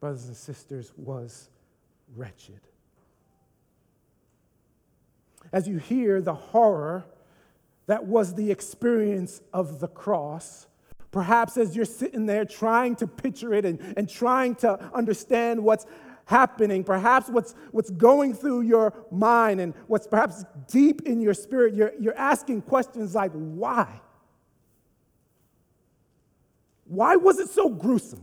brothers 0.00 0.26
and 0.26 0.36
sisters, 0.36 0.92
was 0.96 1.48
wretched. 2.14 2.60
As 5.52 5.66
you 5.66 5.78
hear 5.78 6.20
the 6.20 6.34
horror 6.34 7.04
that 7.88 8.04
was 8.04 8.34
the 8.34 8.50
experience 8.50 9.40
of 9.52 9.80
the 9.80 9.88
cross. 9.88 10.66
Perhaps 11.18 11.56
as 11.56 11.74
you're 11.74 11.84
sitting 11.84 12.26
there 12.26 12.44
trying 12.44 12.94
to 12.94 13.04
picture 13.04 13.52
it 13.52 13.64
and, 13.64 13.80
and 13.96 14.08
trying 14.08 14.54
to 14.54 14.78
understand 14.94 15.60
what's 15.60 15.84
happening, 16.26 16.84
perhaps 16.84 17.28
what's, 17.28 17.56
what's 17.72 17.90
going 17.90 18.32
through 18.32 18.60
your 18.60 18.94
mind 19.10 19.60
and 19.60 19.74
what's 19.88 20.06
perhaps 20.06 20.44
deep 20.70 21.02
in 21.06 21.20
your 21.20 21.34
spirit, 21.34 21.74
you're, 21.74 21.92
you're 21.98 22.16
asking 22.16 22.62
questions 22.62 23.16
like, 23.16 23.32
why? 23.32 24.00
Why 26.84 27.16
was 27.16 27.40
it 27.40 27.48
so 27.48 27.68
gruesome? 27.68 28.22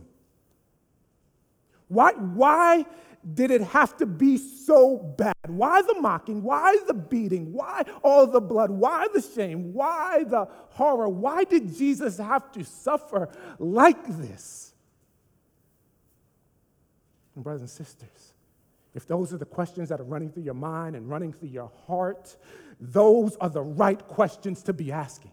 Why, 1.88 2.12
why 2.12 2.86
did 3.34 3.50
it 3.50 3.62
have 3.62 3.96
to 3.96 4.06
be 4.06 4.36
so 4.38 4.98
bad? 4.98 5.34
Why 5.46 5.82
the 5.82 6.00
mocking? 6.00 6.42
Why 6.42 6.78
the 6.86 6.94
beating? 6.94 7.52
Why 7.52 7.84
all 8.02 8.26
the 8.26 8.40
blood? 8.40 8.70
Why 8.70 9.08
the 9.12 9.20
shame? 9.20 9.72
Why 9.72 10.24
the 10.24 10.46
horror? 10.70 11.08
Why 11.08 11.44
did 11.44 11.76
Jesus 11.76 12.18
have 12.18 12.52
to 12.52 12.64
suffer 12.64 13.28
like 13.58 14.06
this? 14.06 14.72
And, 17.34 17.42
brothers 17.42 17.62
and 17.62 17.70
sisters, 17.70 18.34
if 18.94 19.06
those 19.06 19.32
are 19.32 19.38
the 19.38 19.44
questions 19.44 19.88
that 19.88 20.00
are 20.00 20.04
running 20.04 20.30
through 20.30 20.44
your 20.44 20.54
mind 20.54 20.96
and 20.96 21.08
running 21.08 21.32
through 21.32 21.48
your 21.48 21.70
heart, 21.86 22.36
those 22.80 23.36
are 23.36 23.50
the 23.50 23.62
right 23.62 24.06
questions 24.06 24.62
to 24.64 24.72
be 24.72 24.92
asking. 24.92 25.32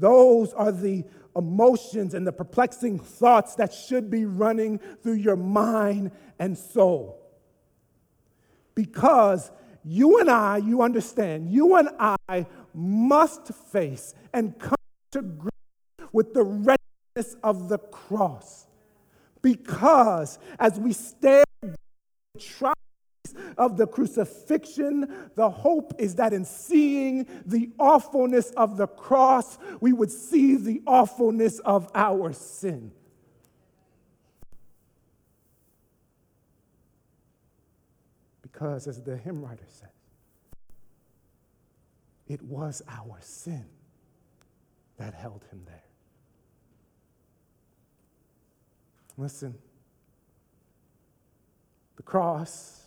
Those 0.00 0.52
are 0.54 0.72
the 0.72 1.04
emotions 1.36 2.14
and 2.14 2.26
the 2.26 2.32
perplexing 2.32 2.98
thoughts 2.98 3.54
that 3.56 3.72
should 3.72 4.10
be 4.10 4.24
running 4.24 4.78
through 5.02 5.14
your 5.14 5.36
mind 5.36 6.10
and 6.38 6.56
soul. 6.56 7.20
Because 8.74 9.50
you 9.84 10.18
and 10.18 10.30
I, 10.30 10.56
you 10.56 10.82
understand, 10.82 11.52
you 11.52 11.76
and 11.76 11.88
I 11.98 12.46
must 12.74 13.48
face 13.70 14.14
and 14.32 14.58
come 14.58 14.74
to 15.12 15.22
grips 15.22 15.56
with 16.12 16.34
the 16.34 16.42
wretchedness 16.42 17.36
of 17.42 17.68
the 17.68 17.78
cross. 17.78 18.66
Because 19.42 20.38
as 20.58 20.80
we 20.80 20.92
stand 20.92 21.44
try 22.38 22.72
of 23.56 23.76
the 23.76 23.86
crucifixion, 23.86 25.30
the 25.34 25.50
hope 25.50 25.94
is 25.98 26.16
that 26.16 26.32
in 26.32 26.44
seeing 26.44 27.26
the 27.46 27.70
awfulness 27.78 28.50
of 28.52 28.76
the 28.76 28.86
cross, 28.86 29.58
we 29.80 29.92
would 29.92 30.10
see 30.10 30.56
the 30.56 30.82
awfulness 30.86 31.58
of 31.60 31.88
our 31.94 32.32
sin. 32.32 32.92
Because, 38.42 38.86
as 38.86 39.02
the 39.02 39.16
hymn 39.16 39.42
writer 39.42 39.64
says, 39.68 39.88
it 42.28 42.42
was 42.42 42.82
our 42.88 43.18
sin 43.20 43.64
that 44.98 45.14
held 45.14 45.44
him 45.50 45.62
there. 45.66 45.82
Listen, 49.16 49.54
the 51.96 52.02
cross 52.02 52.79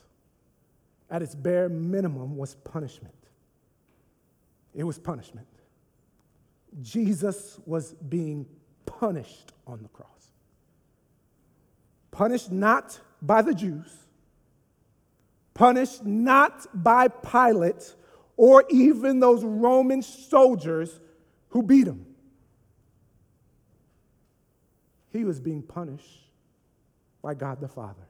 at 1.10 1.22
its 1.22 1.36
bare 1.36 1.70
minimum, 1.70 2.36
was 2.38 2.56
punishment. 2.56 3.14
It 4.74 4.84
was 4.84 4.98
punishment. 4.98 5.48
Jesus 6.82 7.60
was 7.66 7.94
being 7.94 8.46
punished 8.86 9.52
on 9.68 9.82
the 9.84 9.90
cross. 9.90 10.10
Punished 12.12 12.52
not 12.52 13.00
by 13.22 13.42
the 13.42 13.54
Jews, 13.54 13.92
punished 15.54 16.04
not 16.04 16.66
by 16.74 17.08
Pilate 17.08 17.96
or 18.38 18.64
even 18.70 19.20
those 19.20 19.44
Roman 19.44 20.02
soldiers 20.02 21.00
who 21.50 21.62
beat 21.62 21.88
him. 21.88 22.06
He 25.12 25.24
was 25.24 25.40
being 25.40 25.62
punished 25.62 26.22
by 27.22 27.36
God 27.36 27.62
the 27.62 27.68
Father. 27.68 28.08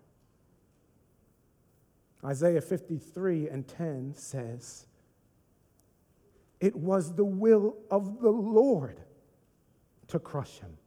Isaiah 2.25 2.61
53 2.61 3.49
and 3.49 3.67
10 3.67 4.13
says, 4.15 4.85
It 6.59 6.75
was 6.75 7.13
the 7.13 7.25
will 7.25 7.75
of 7.91 8.21
the 8.21 8.29
Lord 8.29 8.99
to 10.07 10.19
crush 10.19 10.59
him. 10.59 10.77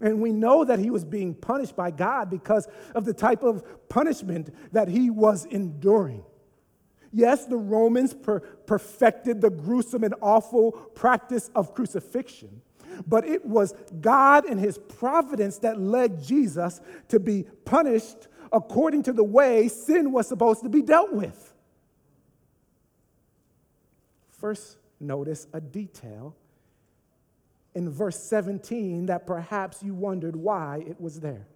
And 0.00 0.20
we 0.20 0.32
know 0.32 0.64
that 0.64 0.78
he 0.78 0.90
was 0.90 1.04
being 1.04 1.34
punished 1.34 1.76
by 1.76 1.90
God 1.90 2.30
because 2.30 2.66
of 2.94 3.04
the 3.04 3.12
type 3.12 3.42
of 3.42 3.88
punishment 3.88 4.54
that 4.72 4.88
he 4.88 5.10
was 5.10 5.44
enduring. 5.44 6.24
Yes, 7.12 7.44
the 7.44 7.56
Romans 7.56 8.14
per- 8.14 8.40
perfected 8.40 9.40
the 9.40 9.50
gruesome 9.50 10.04
and 10.04 10.14
awful 10.22 10.72
practice 10.72 11.50
of 11.54 11.74
crucifixion, 11.74 12.62
but 13.06 13.26
it 13.26 13.44
was 13.44 13.74
God 14.00 14.46
and 14.46 14.58
his 14.58 14.78
providence 14.78 15.58
that 15.58 15.78
led 15.78 16.22
Jesus 16.22 16.80
to 17.08 17.20
be 17.20 17.44
punished 17.64 18.28
according 18.52 19.02
to 19.04 19.12
the 19.12 19.24
way 19.24 19.68
sin 19.68 20.12
was 20.12 20.26
supposed 20.26 20.62
to 20.62 20.68
be 20.68 20.82
dealt 20.82 21.12
with. 21.12 21.54
First, 24.30 24.78
notice 24.98 25.46
a 25.52 25.60
detail 25.60 26.34
in 27.74 27.90
verse 27.90 28.18
17 28.18 29.06
that 29.06 29.26
perhaps 29.26 29.82
you 29.82 29.94
wondered 29.94 30.34
why 30.34 30.82
it 30.86 31.00
was 31.00 31.20
there. 31.20 31.46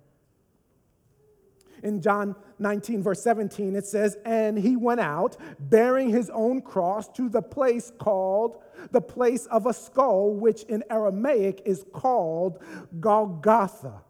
In 1.83 2.01
John 2.01 2.35
19, 2.59 3.03
verse 3.03 3.23
17, 3.23 3.77
it 3.77 3.85
says, 3.85 4.17
And 4.25 4.59
he 4.59 4.77
went 4.77 5.01
out 5.01 5.37
bearing 5.59 6.09
his 6.09 6.31
own 6.31 6.63
cross 6.63 7.09
to 7.09 7.29
the 7.29 7.43
place 7.43 7.93
called 7.99 8.63
the 8.91 9.01
place 9.01 9.47
of 9.47 9.67
a 9.67 9.75
skull, 9.75 10.35
which 10.35 10.63
in 10.65 10.83
Aramaic 10.89 11.63
is 11.67 11.85
called 11.93 12.63
Golgotha 13.01 14.03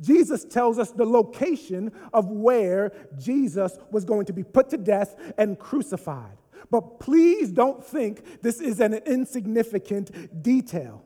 Jesus 0.00 0.44
tells 0.44 0.78
us 0.78 0.90
the 0.90 1.04
location 1.04 1.92
of 2.12 2.28
where 2.28 2.92
Jesus 3.18 3.78
was 3.90 4.04
going 4.04 4.26
to 4.26 4.32
be 4.32 4.42
put 4.42 4.70
to 4.70 4.78
death 4.78 5.14
and 5.36 5.58
crucified. 5.58 6.36
But 6.70 7.00
please 7.00 7.50
don't 7.50 7.84
think 7.84 8.42
this 8.42 8.60
is 8.60 8.80
an 8.80 8.94
insignificant 8.94 10.42
detail. 10.42 11.04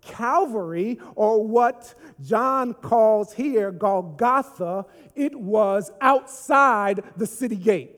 Calvary, 0.00 0.98
or 1.14 1.46
what 1.46 1.94
John 2.20 2.74
calls 2.74 3.32
here 3.32 3.70
Golgotha, 3.70 4.86
it 5.14 5.38
was 5.38 5.92
outside 6.00 7.04
the 7.16 7.26
city 7.26 7.56
gate, 7.56 7.96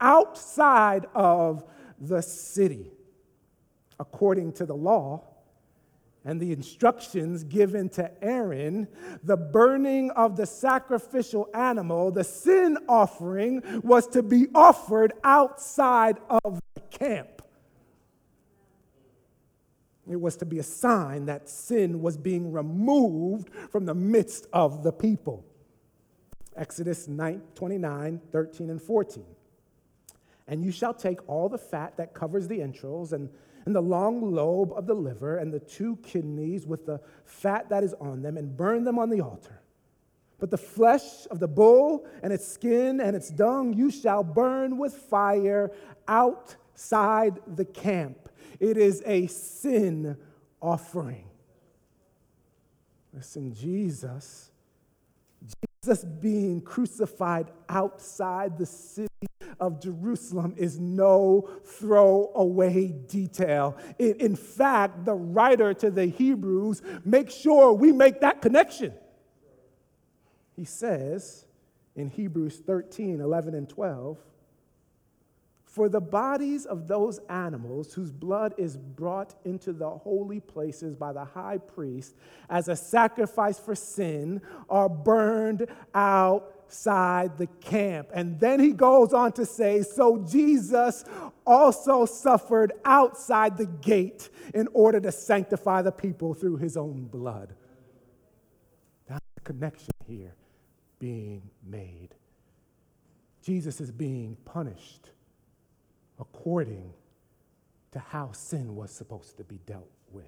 outside 0.00 1.06
of 1.14 1.64
the 2.00 2.22
city. 2.22 2.92
According 3.98 4.52
to 4.54 4.66
the 4.66 4.74
law, 4.74 5.24
and 6.26 6.40
the 6.40 6.50
instructions 6.50 7.44
given 7.44 7.88
to 7.88 8.10
Aaron, 8.22 8.88
the 9.22 9.36
burning 9.36 10.10
of 10.10 10.36
the 10.36 10.44
sacrificial 10.44 11.48
animal, 11.54 12.10
the 12.10 12.24
sin 12.24 12.76
offering, 12.88 13.62
was 13.82 14.08
to 14.08 14.24
be 14.24 14.48
offered 14.52 15.12
outside 15.22 16.18
of 16.28 16.60
the 16.74 16.80
camp. 16.90 17.42
It 20.10 20.20
was 20.20 20.36
to 20.38 20.44
be 20.44 20.58
a 20.58 20.64
sign 20.64 21.26
that 21.26 21.48
sin 21.48 22.02
was 22.02 22.16
being 22.16 22.50
removed 22.50 23.50
from 23.70 23.86
the 23.86 23.94
midst 23.94 24.48
of 24.52 24.82
the 24.82 24.92
people. 24.92 25.44
Exodus 26.56 27.06
9, 27.06 27.40
29, 27.54 28.20
13, 28.32 28.70
and 28.70 28.82
14. 28.82 29.24
And 30.48 30.64
you 30.64 30.72
shall 30.72 30.94
take 30.94 31.28
all 31.28 31.48
the 31.48 31.58
fat 31.58 31.96
that 31.98 32.14
covers 32.14 32.48
the 32.48 32.62
entrails 32.62 33.12
and 33.12 33.30
and 33.66 33.74
the 33.74 33.82
long 33.82 34.32
lobe 34.32 34.72
of 34.74 34.86
the 34.86 34.94
liver 34.94 35.38
and 35.38 35.52
the 35.52 35.58
two 35.58 35.96
kidneys 35.96 36.66
with 36.66 36.86
the 36.86 37.00
fat 37.24 37.68
that 37.68 37.82
is 37.82 37.94
on 38.00 38.22
them 38.22 38.36
and 38.36 38.56
burn 38.56 38.84
them 38.84 38.98
on 38.98 39.10
the 39.10 39.20
altar. 39.20 39.60
But 40.38 40.50
the 40.50 40.58
flesh 40.58 41.26
of 41.30 41.40
the 41.40 41.48
bull 41.48 42.06
and 42.22 42.32
its 42.32 42.46
skin 42.46 43.00
and 43.00 43.16
its 43.16 43.28
dung 43.28 43.72
you 43.72 43.90
shall 43.90 44.22
burn 44.22 44.78
with 44.78 44.94
fire 44.94 45.72
outside 46.06 47.40
the 47.56 47.64
camp. 47.64 48.28
It 48.60 48.76
is 48.76 49.02
a 49.04 49.26
sin 49.26 50.16
offering. 50.62 51.24
Listen, 53.12 53.52
Jesus, 53.52 54.50
Jesus 55.82 56.04
being 56.04 56.60
crucified 56.60 57.50
outside 57.68 58.58
the 58.58 58.66
city 58.66 59.08
of 59.60 59.80
Jerusalem 59.80 60.54
is 60.56 60.78
no 60.78 61.48
throwaway 61.64 62.88
detail. 62.88 63.76
It, 63.98 64.20
in 64.20 64.36
fact, 64.36 65.04
the 65.04 65.14
writer 65.14 65.74
to 65.74 65.90
the 65.90 66.06
Hebrews 66.06 66.82
makes 67.04 67.34
sure 67.34 67.72
we 67.72 67.92
make 67.92 68.20
that 68.20 68.42
connection. 68.42 68.92
He 70.54 70.64
says 70.64 71.44
in 71.94 72.08
Hebrews 72.08 72.58
13, 72.66 73.20
11, 73.20 73.54
and 73.54 73.68
12, 73.68 74.18
for 75.76 75.90
the 75.90 76.00
bodies 76.00 76.64
of 76.64 76.88
those 76.88 77.20
animals 77.28 77.92
whose 77.92 78.10
blood 78.10 78.54
is 78.56 78.78
brought 78.78 79.34
into 79.44 79.74
the 79.74 79.90
holy 79.90 80.40
places 80.40 80.96
by 80.96 81.12
the 81.12 81.24
high 81.24 81.58
priest 81.58 82.14
as 82.48 82.68
a 82.68 82.74
sacrifice 82.76 83.58
for 83.58 83.74
sin 83.74 84.40
are 84.70 84.88
burned 84.88 85.66
out 85.94 86.55
outside 86.66 87.38
the 87.38 87.46
camp. 87.46 88.08
And 88.12 88.40
then 88.40 88.58
he 88.58 88.72
goes 88.72 89.12
on 89.12 89.32
to 89.32 89.46
say, 89.46 89.82
So 89.82 90.18
Jesus 90.18 91.04
also 91.46 92.06
suffered 92.06 92.72
outside 92.84 93.56
the 93.56 93.66
gate 93.66 94.28
in 94.54 94.68
order 94.72 95.00
to 95.00 95.12
sanctify 95.12 95.82
the 95.82 95.92
people 95.92 96.34
through 96.34 96.56
his 96.56 96.76
own 96.76 97.04
blood. 97.04 97.54
That's 99.08 99.24
the 99.36 99.40
connection 99.42 99.94
here 100.06 100.34
being 100.98 101.42
made. 101.64 102.08
Jesus 103.42 103.80
is 103.80 103.92
being 103.92 104.36
punished 104.44 105.10
according 106.18 106.92
to 107.92 108.00
how 108.00 108.32
sin 108.32 108.74
was 108.74 108.90
supposed 108.90 109.36
to 109.36 109.44
be 109.44 109.60
dealt 109.66 109.90
with. 110.10 110.24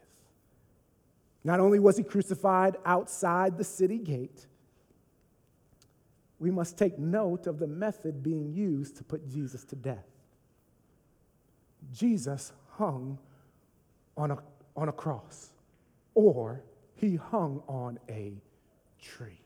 Not 1.42 1.59
only 1.59 1.81
was 1.81 1.96
he 1.96 2.05
crucified 2.05 2.77
outside 2.85 3.59
the 3.59 3.64
city 3.64 3.98
gate, 3.98 4.46
we 6.38 6.51
must 6.51 6.79
take 6.79 6.98
note 6.98 7.46
of 7.46 7.59
the 7.59 7.66
method 7.66 8.22
being 8.22 8.53
used 8.53 8.96
to 8.96 9.05
put 9.05 9.29
Jesus 9.29 9.64
to 9.64 9.77
death. 9.77 10.07
Jesus 11.92 12.53
hung 12.70 13.18
on 14.16 14.31
a, 14.31 14.38
on 14.77 14.88
a 14.88 14.92
cross, 14.92 15.51
or 16.14 16.62
he 16.94 17.16
hung 17.16 17.62
on 17.68 17.98
a 18.09 18.35
tree. 19.01 19.40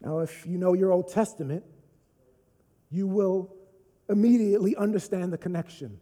Now, 0.00 0.20
if 0.20 0.46
you 0.46 0.56
know 0.56 0.72
your 0.72 0.92
Old 0.92 1.08
Testament, 1.12 1.64
you 2.90 3.06
will 3.06 3.54
immediately 4.08 4.74
understand 4.76 5.32
the 5.32 5.38
connection. 5.38 6.00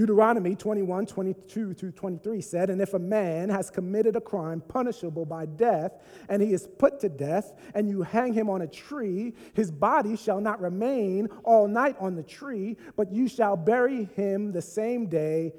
Deuteronomy 0.00 0.56
21, 0.56 1.04
22 1.04 1.74
through 1.74 1.92
23 1.92 2.40
said, 2.40 2.70
And 2.70 2.80
if 2.80 2.94
a 2.94 2.98
man 2.98 3.50
has 3.50 3.68
committed 3.68 4.16
a 4.16 4.20
crime 4.22 4.62
punishable 4.62 5.26
by 5.26 5.44
death, 5.44 5.92
and 6.30 6.40
he 6.40 6.54
is 6.54 6.66
put 6.78 7.00
to 7.00 7.10
death, 7.10 7.52
and 7.74 7.86
you 7.86 8.00
hang 8.00 8.32
him 8.32 8.48
on 8.48 8.62
a 8.62 8.66
tree, 8.66 9.34
his 9.52 9.70
body 9.70 10.16
shall 10.16 10.40
not 10.40 10.58
remain 10.58 11.28
all 11.44 11.68
night 11.68 11.96
on 12.00 12.14
the 12.14 12.22
tree, 12.22 12.78
but 12.96 13.12
you 13.12 13.28
shall 13.28 13.58
bury 13.58 14.06
him 14.16 14.52
the 14.52 14.62
same 14.62 15.06
day, 15.06 15.52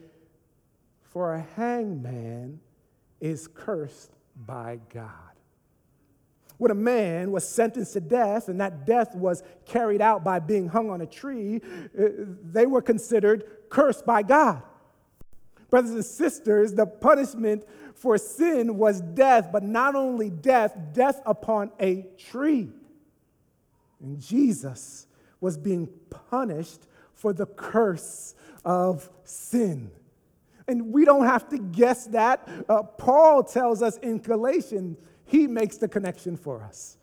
for 1.04 1.36
a 1.36 1.42
hangman 1.56 2.60
is 3.20 3.48
cursed 3.48 4.10
by 4.36 4.80
God. 4.92 5.31
When 6.62 6.70
a 6.70 6.76
man 6.76 7.32
was 7.32 7.50
sentenced 7.50 7.94
to 7.94 8.00
death 8.00 8.48
and 8.48 8.62
that 8.62 8.86
death 8.86 9.16
was 9.16 9.42
carried 9.66 10.00
out 10.00 10.24
by 10.24 10.38
being 10.38 10.68
hung 10.68 10.92
on 10.92 11.02
a 11.02 11.08
tree, 11.08 11.60
uh, 12.00 12.04
they 12.44 12.68
were 12.68 12.84
considered 12.84 13.46
cursed 13.72 14.06
by 14.06 14.22
God. 14.22 14.62
Brothers 15.72 15.90
and 15.90 16.06
sisters, 16.06 16.76
the 16.76 16.86
punishment 16.86 17.66
for 17.96 18.16
sin 18.20 18.78
was 18.78 19.02
death, 19.02 19.50
but 19.52 19.64
not 19.64 19.96
only 19.96 20.30
death, 20.30 20.78
death 20.94 21.20
upon 21.26 21.72
a 21.80 22.06
tree. 22.16 22.70
And 24.00 24.22
Jesus 24.22 25.08
was 25.40 25.58
being 25.58 25.90
punished 26.30 26.86
for 27.16 27.34
the 27.34 27.48
curse 27.48 28.36
of 28.64 29.10
sin. 29.24 29.90
And 30.68 30.94
we 30.94 31.06
don't 31.06 31.26
have 31.26 31.50
to 31.50 31.58
guess 31.58 32.06
that. 32.10 32.48
Uh, 32.70 32.84
Paul 32.84 33.44
tells 33.44 33.82
us 33.82 33.98
in 33.98 34.20
Galatians 34.20 35.00
he 35.32 35.48
makes 35.48 35.78
the 35.78 35.88
connection 35.88 36.36
for 36.36 36.62
us. 36.62 36.98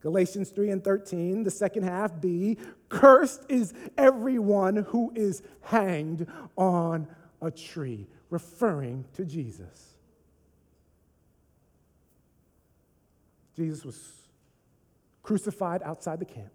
Galatians 0.00 0.50
3 0.50 0.70
and 0.70 0.82
13, 0.82 1.44
the 1.44 1.50
second 1.50 1.84
half 1.84 2.20
B, 2.20 2.58
cursed 2.88 3.44
is 3.48 3.72
everyone 3.96 4.78
who 4.78 5.12
is 5.14 5.44
hanged 5.60 6.26
on 6.56 7.06
a 7.40 7.52
tree, 7.52 8.08
referring 8.30 9.04
to 9.12 9.24
Jesus. 9.24 9.94
Jesus 13.54 13.84
was 13.84 14.12
crucified 15.22 15.84
outside 15.84 16.18
the 16.18 16.24
camp, 16.24 16.50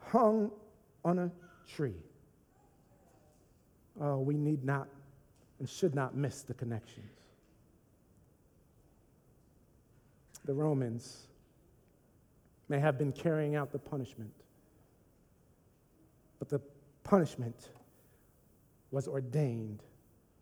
hung 0.00 0.50
on 1.02 1.18
a 1.18 1.30
tree. 1.66 1.96
Oh, 3.98 4.18
we 4.18 4.36
need 4.36 4.64
not 4.64 4.86
and 5.60 5.66
should 5.66 5.94
not 5.94 6.14
miss 6.14 6.42
the 6.42 6.52
connections. 6.52 7.23
The 10.44 10.54
Romans 10.54 11.26
may 12.68 12.78
have 12.78 12.98
been 12.98 13.12
carrying 13.12 13.56
out 13.56 13.72
the 13.72 13.78
punishment, 13.78 14.32
but 16.38 16.48
the 16.48 16.60
punishment 17.02 17.70
was 18.90 19.08
ordained 19.08 19.82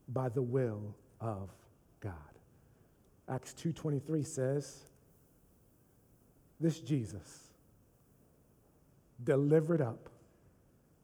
by 0.09 0.29
the 0.29 0.43
will 0.43 0.95
of 1.21 1.51
God. 2.01 2.13
Acts 3.29 3.55
2:23 3.55 4.27
says, 4.27 4.83
this 6.61 6.79
Jesus 6.81 7.49
delivered 9.25 9.81
up 9.81 10.09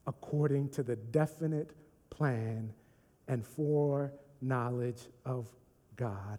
according 0.07 0.69
to 0.71 0.83
the 0.83 0.97
definite 0.97 1.73
plan 2.11 2.73
and 3.27 3.45
foreknowledge 3.45 5.09
of 5.25 5.49
God 5.97 6.39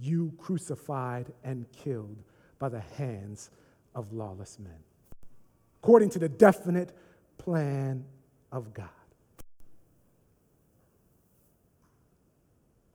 you 0.00 0.32
crucified 0.38 1.32
and 1.44 1.70
killed 1.72 2.22
by 2.58 2.68
the 2.68 2.80
hands 2.80 3.50
of 3.94 4.12
lawless 4.12 4.58
men, 4.58 4.78
according 5.82 6.10
to 6.10 6.18
the 6.18 6.28
definite 6.28 6.96
plan 7.38 8.04
of 8.52 8.72
God. 8.72 8.88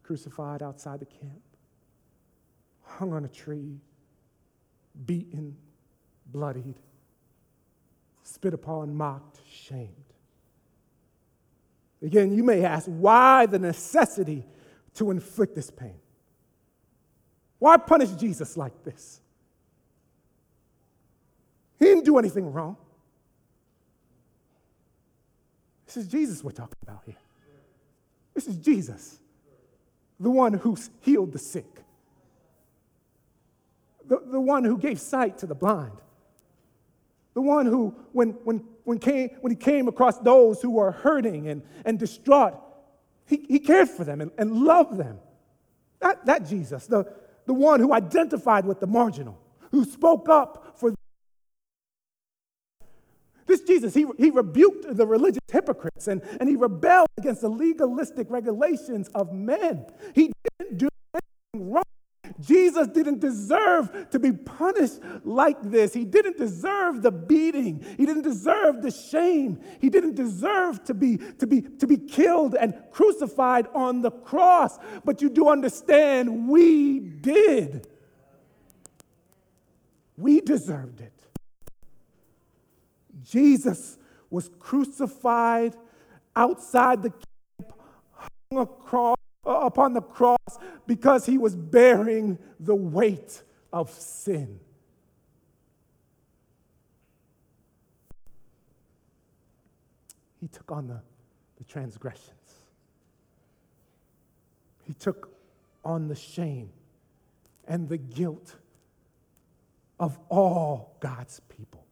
Crucified 0.03 0.61
outside 0.61 0.99
the 0.99 1.05
camp, 1.05 1.41
hung 2.83 3.11
on 3.13 3.25
a 3.25 3.27
tree, 3.27 3.79
beaten, 5.05 5.55
bloodied, 6.31 6.75
spit 8.23 8.53
upon, 8.53 8.95
mocked, 8.95 9.39
shamed. 9.51 9.91
Again, 12.01 12.33
you 12.33 12.43
may 12.43 12.63
ask, 12.63 12.85
why 12.85 13.47
the 13.47 13.57
necessity 13.57 14.45
to 14.93 15.11
inflict 15.11 15.55
this 15.55 15.71
pain? 15.71 15.99
Why 17.59 17.77
punish 17.77 18.11
Jesus 18.11 18.57
like 18.57 18.83
this? 18.83 19.21
He 21.79 21.85
didn't 21.85 22.05
do 22.05 22.17
anything 22.17 22.51
wrong. 22.51 22.77
This 25.85 25.97
is 25.97 26.07
Jesus 26.07 26.43
we're 26.43 26.51
talking 26.51 26.77
about 26.83 27.03
here. 27.05 27.15
This 28.33 28.47
is 28.47 28.57
Jesus, 28.57 29.19
the 30.19 30.29
one 30.29 30.53
who 30.53 30.77
healed 31.01 31.31
the 31.31 31.39
sick, 31.39 31.83
the, 34.05 34.19
the 34.25 34.41
one 34.41 34.65
who 34.65 34.77
gave 34.77 34.99
sight 34.99 35.37
to 35.37 35.45
the 35.45 35.55
blind, 35.55 35.97
the 37.33 37.41
one 37.41 37.65
who, 37.65 37.95
when, 38.11 38.31
when, 38.43 38.63
when, 38.83 38.99
came, 38.99 39.29
when 39.39 39.51
he 39.51 39.55
came 39.55 39.87
across 39.87 40.17
those 40.19 40.61
who 40.61 40.71
were 40.71 40.91
hurting 40.91 41.47
and, 41.47 41.61
and 41.85 41.97
distraught, 41.97 42.55
he, 43.25 43.45
he 43.47 43.59
cared 43.59 43.89
for 43.89 44.03
them 44.03 44.19
and, 44.19 44.31
and 44.37 44.51
loved 44.51 44.97
them. 44.97 45.17
That, 45.99 46.25
that 46.25 46.45
Jesus, 46.45 46.87
the, 46.87 47.05
the 47.45 47.53
one 47.53 47.79
who 47.79 47.93
identified 47.93 48.65
with 48.65 48.79
the 48.79 48.87
marginal, 48.87 49.39
who 49.71 49.85
spoke 49.85 50.29
up 50.29 50.75
for 50.77 50.93
this 53.45 53.61
Jesus, 53.61 53.93
he, 53.93 54.07
he 54.17 54.31
rebuked 54.31 54.97
the 54.97 55.05
religious 55.05 55.39
hypocrites 55.51 56.07
and, 56.07 56.21
and 56.39 56.49
he 56.49 56.55
rebelled 56.55 57.07
against 57.17 57.41
the 57.41 57.49
legalistic 57.49 58.27
regulations 58.29 59.07
of 59.09 59.33
men. 59.33 59.85
He 60.15 60.31
didn't 60.59 60.77
do 60.79 60.89
anything 61.13 61.71
wrong. 61.71 61.83
Jesus 62.41 62.87
didn't 62.87 63.19
deserve 63.19 64.09
to 64.09 64.19
be 64.19 64.33
punished 64.33 64.99
like 65.23 65.61
this. 65.61 65.93
He 65.93 66.03
didn't 66.03 66.37
deserve 66.37 67.01
the 67.01 67.11
beating. 67.11 67.83
He 67.97 68.05
didn't 68.05 68.23
deserve 68.23 68.81
the 68.81 68.91
shame. 68.91 69.61
He 69.79 69.89
didn't 69.89 70.15
deserve 70.15 70.83
to 70.85 70.93
be, 70.93 71.17
to 71.17 71.47
be, 71.47 71.61
to 71.61 71.87
be 71.87 71.97
killed 71.97 72.55
and 72.55 72.73
crucified 72.91 73.67
on 73.73 74.01
the 74.01 74.11
cross. 74.11 74.77
But 75.05 75.21
you 75.21 75.29
do 75.29 75.47
understand, 75.47 76.49
we 76.49 76.99
did. 76.99 77.87
We 80.17 80.41
deserved 80.41 80.99
it. 80.99 81.13
Jesus 83.23 83.97
was 84.29 84.49
crucified 84.59 85.75
outside 86.35 87.01
the 87.01 87.11
camp, 87.11 87.73
hung 88.11 88.61
across 88.61 89.17
upon 89.45 89.93
the 89.93 90.01
cross 90.01 90.37
because 90.87 91.25
he 91.25 91.37
was 91.37 91.55
bearing 91.55 92.37
the 92.59 92.75
weight 92.75 93.43
of 93.71 93.89
sin. 93.91 94.59
He 100.39 100.47
took 100.47 100.71
on 100.71 100.87
the, 100.87 101.01
the 101.57 101.63
transgressions. 101.63 102.31
He 104.83 104.93
took 104.93 105.31
on 105.83 106.07
the 106.07 106.15
shame 106.15 106.69
and 107.67 107.89
the 107.89 107.97
guilt 107.97 108.55
of 109.99 110.19
all 110.29 110.97
God's 110.99 111.39
people. 111.49 111.85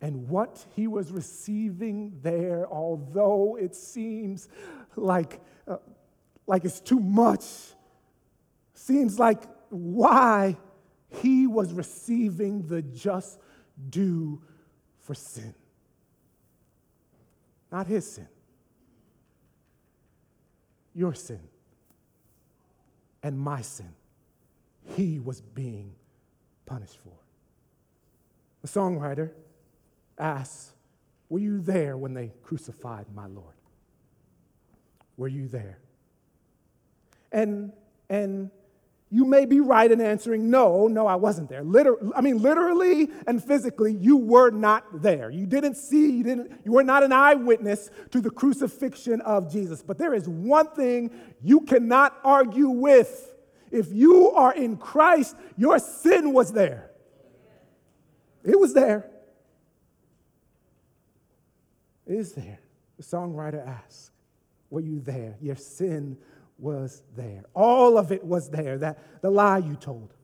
And 0.00 0.28
what 0.28 0.64
he 0.74 0.88
was 0.88 1.12
receiving 1.12 2.18
there, 2.22 2.66
although 2.68 3.56
it 3.56 3.74
seems 3.74 4.48
like 4.96 5.40
uh, 5.68 5.76
like 6.52 6.66
it's 6.66 6.80
too 6.80 7.00
much. 7.00 7.44
Seems 8.74 9.18
like 9.18 9.42
why 9.70 10.58
he 11.22 11.46
was 11.46 11.72
receiving 11.72 12.66
the 12.66 12.82
just 12.82 13.40
due 13.88 14.38
for 15.00 15.14
sin. 15.14 15.54
Not 17.70 17.86
his 17.86 18.06
sin, 18.06 18.28
your 20.94 21.14
sin, 21.14 21.40
and 23.22 23.38
my 23.38 23.62
sin. 23.62 23.94
He 24.94 25.20
was 25.20 25.40
being 25.40 25.94
punished 26.66 26.98
for. 26.98 27.18
The 28.60 28.68
songwriter 28.68 29.30
asks, 30.18 30.72
Were 31.30 31.38
you 31.38 31.62
there 31.62 31.96
when 31.96 32.12
they 32.12 32.30
crucified 32.42 33.06
my 33.14 33.26
Lord? 33.26 33.54
Were 35.16 35.28
you 35.28 35.48
there? 35.48 35.78
And, 37.32 37.72
and 38.08 38.50
you 39.12 39.26
may 39.26 39.44
be 39.44 39.60
right 39.60 39.92
in 39.92 40.00
answering, 40.00 40.48
no, 40.48 40.88
no, 40.88 41.06
I 41.06 41.16
wasn't 41.16 41.50
there. 41.50 41.62
Liter- 41.62 41.98
I 42.16 42.22
mean, 42.22 42.38
literally 42.38 43.10
and 43.26 43.44
physically, 43.44 43.92
you 43.92 44.16
were 44.16 44.50
not 44.50 45.02
there. 45.02 45.30
You 45.30 45.44
didn't 45.44 45.74
see, 45.74 46.10
you, 46.10 46.24
didn't, 46.24 46.60
you 46.64 46.72
were 46.72 46.82
not 46.82 47.02
an 47.02 47.12
eyewitness 47.12 47.90
to 48.10 48.22
the 48.22 48.30
crucifixion 48.30 49.20
of 49.20 49.52
Jesus. 49.52 49.82
But 49.82 49.98
there 49.98 50.14
is 50.14 50.26
one 50.26 50.68
thing 50.68 51.10
you 51.42 51.60
cannot 51.60 52.18
argue 52.24 52.70
with. 52.70 53.34
If 53.70 53.92
you 53.92 54.30
are 54.30 54.54
in 54.54 54.78
Christ, 54.78 55.36
your 55.58 55.78
sin 55.78 56.32
was 56.32 56.52
there. 56.52 56.90
It 58.44 58.58
was 58.58 58.72
there. 58.72 59.10
Is 62.06 62.32
there. 62.32 62.60
The 62.96 63.02
songwriter 63.02 63.66
asks, 63.66 64.10
Were 64.70 64.80
you 64.80 65.00
there? 65.00 65.36
Your 65.40 65.56
sin 65.56 66.16
was 66.62 67.02
there. 67.16 67.44
All 67.54 67.98
of 67.98 68.12
it 68.12 68.24
was 68.24 68.48
there. 68.48 68.78
That 68.78 68.98
the 69.20 69.30
lie 69.30 69.58
you 69.58 69.74
told, 69.74 70.14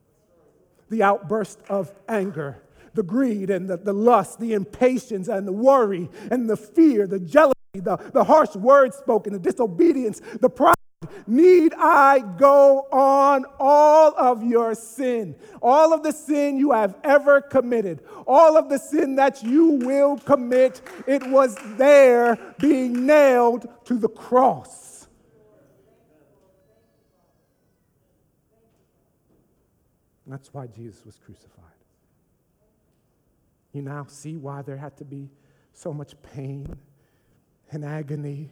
the 0.89 1.03
outburst 1.03 1.61
of 1.69 1.93
anger, 2.09 2.63
the 2.95 3.03
greed 3.03 3.51
and 3.51 3.69
the, 3.69 3.77
the 3.77 3.93
lust, 3.93 4.41
the 4.41 4.55
impatience 4.55 5.29
and 5.29 5.47
the 5.47 5.53
worry 5.53 6.09
and 6.31 6.49
the 6.49 6.57
fear, 6.57 7.07
the 7.07 7.19
jealousy, 7.19 7.55
the, 7.75 7.97
the 8.13 8.25
harsh 8.25 8.55
words 8.55 8.97
spoken, 8.97 9.33
the 9.33 9.39
disobedience, 9.39 10.21
the 10.41 10.49
pride 10.49 10.75
Need 11.29 11.75
I 11.77 12.21
go 12.39 12.87
on 12.91 13.45
all 13.61 14.15
of 14.17 14.43
your 14.43 14.75
sin, 14.75 15.37
all 15.61 15.93
of 15.93 16.03
the 16.03 16.11
sin 16.11 16.59
you 16.59 16.73
have 16.73 16.97
ever 17.05 17.41
committed, 17.41 18.03
all 18.27 18.57
of 18.57 18.69
the 18.69 18.79
sin 18.79 19.17
that 19.17 19.43
you 19.43 19.73
will 19.73 20.17
commit? 20.17 20.81
It 21.07 21.25
was 21.29 21.57
there 21.77 22.39
being 22.59 23.07
nailed 23.07 23.69
to 23.85 23.95
the 23.95 24.09
cross. 24.09 24.98
That's 30.29 30.53
why 30.53 30.67
Jesus 30.67 31.05
was 31.05 31.19
crucified. 31.25 31.65
You 33.73 33.83
now 33.83 34.07
see 34.09 34.37
why 34.37 34.63
there 34.63 34.77
had 34.77 34.97
to 34.99 35.05
be 35.05 35.31
so 35.73 35.93
much 35.93 36.15
pain 36.23 36.77
and 37.71 37.85
agony 37.85 38.51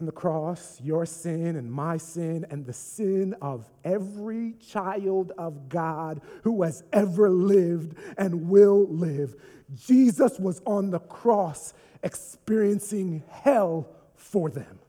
on 0.00 0.06
the 0.06 0.12
cross, 0.12 0.80
your 0.82 1.06
sin 1.06 1.56
and 1.56 1.70
my 1.70 1.96
sin 1.96 2.44
and 2.50 2.66
the 2.66 2.72
sin 2.72 3.34
of 3.40 3.70
every 3.84 4.54
child 4.54 5.32
of 5.38 5.68
God 5.68 6.20
who 6.42 6.62
has 6.62 6.82
ever 6.92 7.30
lived 7.30 7.96
and 8.18 8.48
will 8.48 8.88
live. 8.88 9.36
Jesus 9.74 10.38
was 10.38 10.60
on 10.66 10.90
the 10.90 10.98
cross 10.98 11.74
experiencing 12.02 13.22
hell 13.30 13.88
for 14.16 14.50
them. 14.50 14.80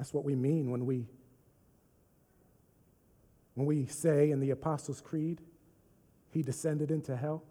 That's 0.00 0.14
what 0.14 0.24
we 0.24 0.34
mean 0.34 0.70
when 0.70 0.86
we 0.86 1.04
when 3.52 3.66
we 3.66 3.84
say 3.84 4.30
in 4.30 4.40
the 4.40 4.48
Apostles' 4.48 5.02
Creed, 5.02 5.42
he 6.30 6.42
descended 6.42 6.90
into 6.90 7.14
hell 7.14 7.42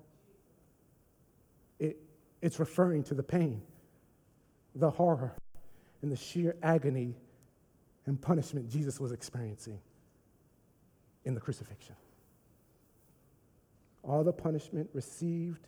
it, 1.77 1.97
it's 2.41 2.59
referring 2.59 3.03
to 3.03 3.13
the 3.13 3.21
pain, 3.21 3.61
the 4.73 4.89
horror, 4.89 5.35
and 6.01 6.11
the 6.11 6.15
sheer 6.15 6.55
agony 6.63 7.13
and 8.07 8.19
punishment 8.19 8.67
Jesus 8.67 8.99
was 8.99 9.11
experiencing 9.11 9.79
in 11.25 11.35
the 11.35 11.39
crucifixion. 11.39 11.95
All 14.01 14.23
the 14.23 14.33
punishment 14.33 14.89
received 14.93 15.67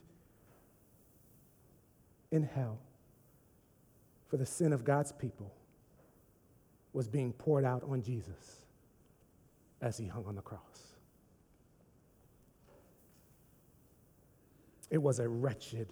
in 2.32 2.42
hell 2.42 2.80
for 4.26 4.36
the 4.36 4.46
sin 4.46 4.72
of 4.72 4.82
God's 4.82 5.12
people 5.12 5.52
was 6.92 7.08
being 7.08 7.32
poured 7.32 7.64
out 7.64 7.82
on 7.88 8.02
Jesus 8.02 8.64
as 9.80 9.96
he 9.96 10.06
hung 10.06 10.24
on 10.26 10.34
the 10.34 10.42
cross. 10.42 10.60
It 14.90 14.98
was 14.98 15.18
a 15.18 15.28
wretched, 15.28 15.88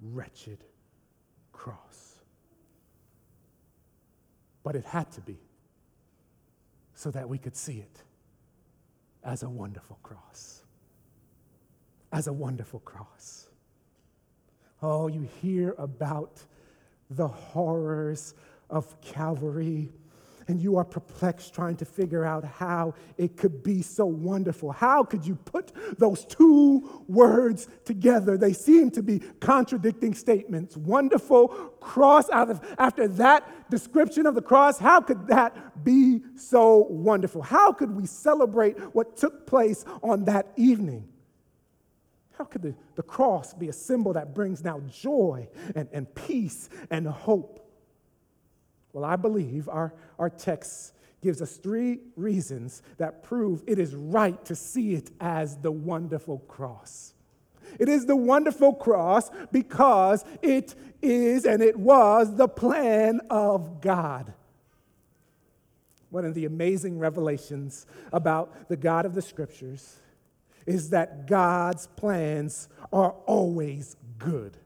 wretched 0.00 0.58
cross. 1.52 2.14
But 4.62 4.74
it 4.74 4.84
had 4.84 5.10
to 5.12 5.20
be 5.20 5.38
so 6.94 7.10
that 7.10 7.28
we 7.28 7.36
could 7.36 7.56
see 7.56 7.78
it 7.78 8.02
as 9.22 9.42
a 9.42 9.48
wonderful 9.48 9.98
cross. 10.02 10.62
As 12.10 12.26
a 12.26 12.32
wonderful 12.32 12.80
cross. 12.80 13.48
Oh, 14.80 15.08
you 15.08 15.28
hear 15.40 15.74
about 15.78 16.42
the 17.10 17.28
horrors 17.28 18.34
of 18.70 19.00
Calvary 19.00 19.92
and 20.48 20.60
you 20.60 20.76
are 20.76 20.84
perplexed 20.84 21.54
trying 21.54 21.76
to 21.76 21.84
figure 21.84 22.24
out 22.24 22.44
how 22.44 22.94
it 23.16 23.36
could 23.36 23.62
be 23.62 23.82
so 23.82 24.06
wonderful. 24.06 24.72
How 24.72 25.04
could 25.04 25.26
you 25.26 25.34
put 25.34 25.72
those 25.98 26.24
two 26.24 27.04
words 27.08 27.68
together? 27.84 28.36
They 28.36 28.52
seem 28.52 28.90
to 28.92 29.02
be 29.02 29.20
contradicting 29.40 30.14
statements. 30.14 30.76
Wonderful 30.76 31.48
cross 31.80 32.28
out 32.30 32.50
of 32.50 32.60
after 32.78 33.08
that 33.08 33.70
description 33.70 34.26
of 34.26 34.34
the 34.34 34.42
cross, 34.42 34.78
how 34.78 35.00
could 35.00 35.26
that 35.28 35.84
be 35.84 36.20
so 36.36 36.86
wonderful? 36.90 37.42
How 37.42 37.72
could 37.72 37.94
we 37.94 38.06
celebrate 38.06 38.78
what 38.94 39.16
took 39.16 39.46
place 39.46 39.84
on 40.02 40.24
that 40.26 40.52
evening? 40.56 41.08
How 42.38 42.44
could 42.44 42.62
the, 42.62 42.74
the 42.96 43.02
cross 43.02 43.54
be 43.54 43.68
a 43.68 43.72
symbol 43.72 44.12
that 44.14 44.34
brings 44.34 44.64
now 44.64 44.80
joy 44.90 45.48
and, 45.74 45.88
and 45.92 46.12
peace 46.14 46.68
and 46.90 47.06
hope? 47.06 47.60
Well, 48.92 49.04
I 49.04 49.16
believe 49.16 49.68
our, 49.68 49.94
our 50.22 50.30
text 50.30 50.92
gives 51.20 51.42
us 51.42 51.56
three 51.56 51.98
reasons 52.14 52.80
that 52.98 53.24
prove 53.24 53.64
it 53.66 53.80
is 53.80 53.92
right 53.92 54.44
to 54.44 54.54
see 54.54 54.94
it 54.94 55.10
as 55.20 55.56
the 55.56 55.72
wonderful 55.72 56.38
cross. 56.46 57.12
It 57.80 57.88
is 57.88 58.06
the 58.06 58.14
wonderful 58.14 58.74
cross 58.74 59.30
because 59.50 60.24
it 60.40 60.76
is 61.02 61.44
and 61.44 61.60
it 61.60 61.76
was 61.76 62.36
the 62.36 62.46
plan 62.46 63.20
of 63.30 63.80
God. 63.80 64.32
One 66.10 66.24
of 66.24 66.34
the 66.34 66.44
amazing 66.44 67.00
revelations 67.00 67.84
about 68.12 68.68
the 68.68 68.76
God 68.76 69.06
of 69.06 69.14
the 69.14 69.22
scriptures 69.22 69.96
is 70.66 70.90
that 70.90 71.26
God's 71.26 71.88
plans 71.96 72.68
are 72.92 73.10
always 73.26 73.96
good 74.18 74.56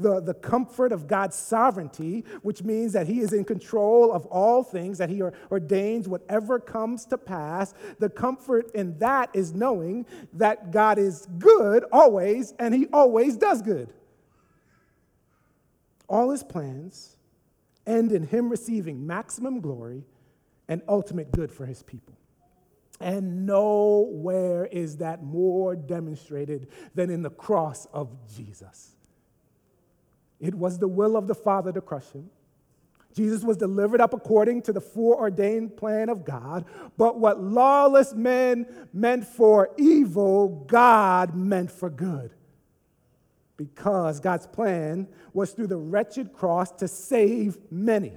the, 0.00 0.20
the 0.20 0.34
comfort 0.34 0.92
of 0.92 1.06
God's 1.06 1.36
sovereignty, 1.36 2.24
which 2.42 2.62
means 2.62 2.92
that 2.94 3.06
He 3.06 3.20
is 3.20 3.32
in 3.32 3.44
control 3.44 4.12
of 4.12 4.26
all 4.26 4.62
things, 4.62 4.98
that 4.98 5.10
He 5.10 5.22
ordains 5.50 6.08
whatever 6.08 6.58
comes 6.58 7.04
to 7.06 7.18
pass. 7.18 7.74
The 7.98 8.08
comfort 8.08 8.70
in 8.74 8.98
that 8.98 9.30
is 9.34 9.54
knowing 9.54 10.06
that 10.34 10.70
God 10.70 10.98
is 10.98 11.26
good 11.38 11.84
always, 11.92 12.54
and 12.58 12.74
He 12.74 12.86
always 12.92 13.36
does 13.36 13.62
good. 13.62 13.92
All 16.08 16.30
His 16.30 16.42
plans 16.42 17.16
end 17.86 18.12
in 18.12 18.24
Him 18.26 18.48
receiving 18.48 19.06
maximum 19.06 19.60
glory 19.60 20.04
and 20.68 20.82
ultimate 20.88 21.32
good 21.32 21.52
for 21.52 21.66
His 21.66 21.82
people. 21.82 22.16
And 23.00 23.46
nowhere 23.46 24.66
is 24.66 24.98
that 24.98 25.22
more 25.22 25.74
demonstrated 25.74 26.68
than 26.94 27.08
in 27.08 27.22
the 27.22 27.30
cross 27.30 27.86
of 27.94 28.10
Jesus. 28.34 28.94
It 30.40 30.54
was 30.54 30.78
the 30.78 30.88
will 30.88 31.16
of 31.16 31.26
the 31.26 31.34
Father 31.34 31.72
to 31.72 31.80
crush 31.80 32.10
him. 32.10 32.30
Jesus 33.14 33.42
was 33.42 33.56
delivered 33.56 34.00
up 34.00 34.14
according 34.14 34.62
to 34.62 34.72
the 34.72 34.80
foreordained 34.80 35.76
plan 35.76 36.08
of 36.08 36.24
God, 36.24 36.64
but 36.96 37.18
what 37.18 37.42
lawless 37.42 38.14
men 38.14 38.66
meant 38.92 39.26
for 39.26 39.70
evil, 39.76 40.64
God 40.68 41.34
meant 41.34 41.70
for 41.70 41.90
good. 41.90 42.32
Because 43.56 44.20
God's 44.20 44.46
plan 44.46 45.08
was 45.32 45.50
through 45.52 45.66
the 45.66 45.76
wretched 45.76 46.32
cross 46.32 46.70
to 46.72 46.88
save 46.88 47.58
many. 47.70 48.12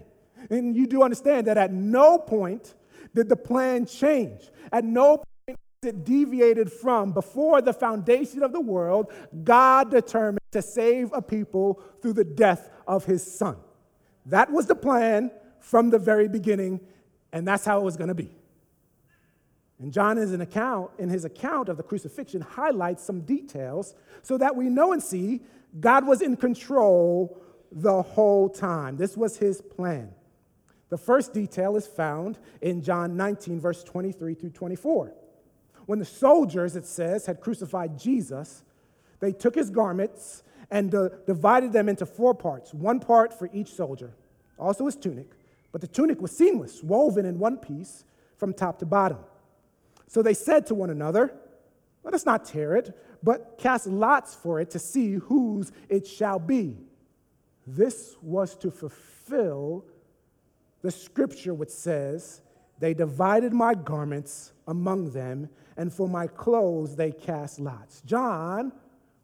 And 0.50 0.76
you 0.76 0.88
do 0.88 1.04
understand 1.04 1.48
that 1.48 1.58
at 1.58 1.74
no 1.74 2.18
point 2.18 2.76
did 3.14 3.30
the 3.30 3.36
plan 3.36 3.86
change. 3.86 4.50
At 4.72 4.86
no 4.86 5.18
point 5.18 5.60
it 5.82 6.06
deviated 6.06 6.72
from 6.72 7.12
before 7.12 7.62
the 7.62 7.74
foundation 7.74 8.44
of 8.44 8.54
the 8.54 8.62
world, 8.62 9.12
God 9.44 9.92
determined 9.92 10.40
to 10.54 10.62
save 10.62 11.12
a 11.14 11.22
people 11.22 11.82
through 12.02 12.14
the 12.14 12.24
death 12.24 12.70
of 12.88 13.06
his 13.06 13.24
son. 13.24 13.58
That 14.26 14.52
was 14.52 14.68
the 14.68 14.76
plan 14.76 15.32
from 15.60 15.90
the 15.90 16.00
very 16.00 16.28
beginning, 16.28 16.82
and 17.32 17.48
that's 17.48 17.66
how 17.66 17.80
it 17.80 17.84
was 17.84 17.98
going 17.98 18.08
to 18.08 18.16
be. 18.16 18.32
And 19.80 19.92
John 19.92 20.18
is 20.18 20.32
an 20.32 20.42
account, 20.42 20.92
in 20.98 21.10
his 21.10 21.26
account 21.26 21.68
of 21.68 21.78
the 21.78 21.84
crucifixion, 21.84 22.42
highlights 22.42 23.04
some 23.04 23.22
details 23.22 23.96
so 24.22 24.38
that 24.38 24.56
we 24.56 24.70
know 24.70 24.94
and 24.94 25.04
see 25.04 25.42
God 25.80 26.08
was 26.08 26.22
in 26.22 26.38
control 26.38 27.42
the 27.72 28.02
whole 28.02 28.50
time. 28.50 28.98
This 28.98 29.18
was 29.18 29.38
his 29.38 29.62
plan. 29.62 30.14
The 30.90 30.98
first 30.98 31.34
detail 31.34 31.76
is 31.76 31.88
found 31.88 32.38
in 32.62 32.84
John 32.84 33.18
19, 33.18 33.60
verse 33.60 33.84
23 33.84 34.36
through 34.36 34.52
24. 34.52 35.14
When 35.86 36.00
the 36.00 36.06
soldiers, 36.06 36.76
it 36.76 36.86
says, 36.86 37.26
had 37.26 37.42
crucified 37.42 37.98
Jesus, 37.98 38.64
they 39.24 39.32
took 39.32 39.56
his 39.56 39.70
garments 39.70 40.44
and 40.70 40.94
uh, 40.94 41.08
divided 41.26 41.72
them 41.72 41.88
into 41.88 42.06
four 42.06 42.34
parts, 42.36 42.74
one 42.74 43.00
part 43.00 43.34
for 43.34 43.50
each 43.54 43.74
soldier, 43.74 44.12
also 44.60 44.86
his 44.86 44.98
tunic. 44.98 45.28
But 45.72 45.80
the 45.80 45.88
tunic 45.88 46.22
was 46.22 46.36
seamless, 46.36 46.84
woven 46.84 47.26
in 47.26 47.40
one 47.40 47.56
piece 47.56 48.04
from 48.36 48.54
top 48.54 48.80
to 48.80 48.86
bottom. 48.86 49.20
So 50.08 50.22
they 50.22 50.34
said 50.34 50.68
to 50.68 50.76
one 50.76 50.90
another, 50.90 51.34
Let 52.04 52.14
us 52.14 52.26
not 52.26 52.44
tear 52.44 52.76
it, 52.76 53.00
but 53.24 53.58
cast 53.58 53.88
lots 53.88 54.36
for 54.36 54.60
it 54.60 54.70
to 54.72 54.80
see 54.80 55.14
whose 55.14 55.72
it 55.88 56.06
shall 56.06 56.38
be. 56.38 56.76
This 57.66 58.18
was 58.22 58.58
to 58.58 58.72
fulfill 58.72 59.86
the 60.82 60.92
scripture 60.92 61.54
which 61.54 61.70
says, 61.70 62.42
They 62.80 62.94
divided 62.94 63.54
my 63.54 63.74
garments 63.74 64.52
among 64.68 65.12
them, 65.12 65.48
and 65.78 65.94
for 65.94 66.10
my 66.10 66.28
clothes 66.28 66.98
they 66.98 67.14
cast 67.14 67.62
lots. 67.62 68.02
John 68.02 68.74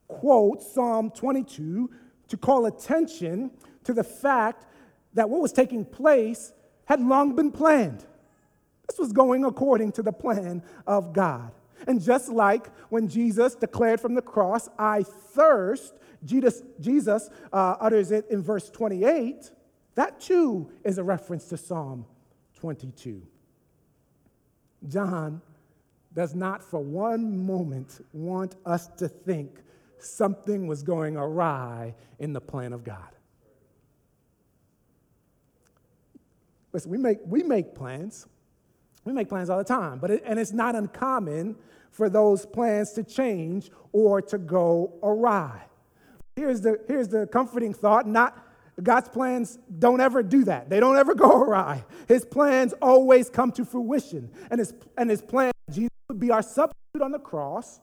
quotes 0.09 0.73
Psalm 0.73 1.11
22 1.11 1.89
to 2.27 2.37
call 2.37 2.65
attention 2.65 3.51
to 3.85 3.93
the 3.93 4.03
fact 4.03 4.65
that 5.13 5.29
what 5.29 5.41
was 5.41 5.53
taking 5.53 5.85
place 5.85 6.51
had 6.85 6.99
long 6.99 7.35
been 7.35 7.51
planned. 7.51 8.05
This 8.87 8.99
was 8.99 9.13
going 9.13 9.45
according 9.45 9.93
to 9.93 10.01
the 10.01 10.11
plan 10.11 10.63
of 10.85 11.13
God. 11.13 11.51
And 11.87 12.01
just 12.01 12.29
like 12.29 12.67
when 12.89 13.07
Jesus 13.07 13.55
declared 13.55 14.01
from 14.01 14.15
the 14.15 14.21
cross, 14.21 14.67
I 14.77 15.03
thirst, 15.03 15.93
Jesus, 16.25 16.63
Jesus 16.79 17.29
uh, 17.53 17.75
utters 17.79 18.11
it 18.11 18.25
in 18.29 18.41
verse 18.41 18.69
28, 18.69 19.51
that 19.95 20.19
too 20.19 20.69
is 20.83 20.97
a 20.97 21.03
reference 21.03 21.45
to 21.45 21.57
Psalm 21.57 22.05
22. 22.59 23.21
John 24.87 25.41
does 26.13 26.33
not 26.33 26.63
for 26.63 26.79
one 26.79 27.45
moment 27.45 28.03
want 28.11 28.55
us 28.65 28.87
to 28.97 29.07
think 29.07 29.59
something 29.99 30.67
was 30.67 30.83
going 30.83 31.17
awry 31.17 31.95
in 32.19 32.33
the 32.33 32.41
plan 32.41 32.73
of 32.73 32.83
God. 32.83 33.09
Listen, 36.71 36.91
we 36.91 36.97
make, 36.97 37.19
we 37.25 37.43
make 37.43 37.73
plans. 37.73 38.27
We 39.05 39.13
make 39.13 39.29
plans 39.29 39.49
all 39.49 39.57
the 39.57 39.63
time, 39.63 39.99
but 39.99 40.11
it, 40.11 40.23
and 40.25 40.37
it's 40.37 40.51
not 40.51 40.75
uncommon 40.75 41.55
for 41.91 42.09
those 42.09 42.45
plans 42.45 42.93
to 42.93 43.03
change 43.03 43.71
or 43.91 44.21
to 44.21 44.37
go 44.37 44.93
awry. 45.01 45.63
Here's 46.35 46.61
the, 46.61 46.79
here's 46.87 47.07
the 47.07 47.27
comforting 47.27 47.73
thought 47.73 48.07
not 48.07 48.45
God's 48.81 49.09
plans 49.09 49.59
don't 49.79 49.99
ever 49.99 50.23
do 50.23 50.45
that. 50.45 50.69
They 50.69 50.79
don't 50.79 50.97
ever 50.97 51.13
go 51.15 51.41
awry. 51.41 51.83
His 52.07 52.23
plans 52.23 52.73
always 52.81 53.29
come 53.29 53.51
to 53.53 53.65
fruition. 53.65 54.31
And 54.49 54.59
his, 54.59 54.73
and 54.97 55.09
his 55.09 55.21
plan, 55.21 55.51
Jesus 55.69 55.89
would 56.07 56.19
be 56.19 56.31
our 56.31 56.41
substitute 56.41 57.01
on 57.01 57.11
the 57.11 57.19
cross. 57.19 57.79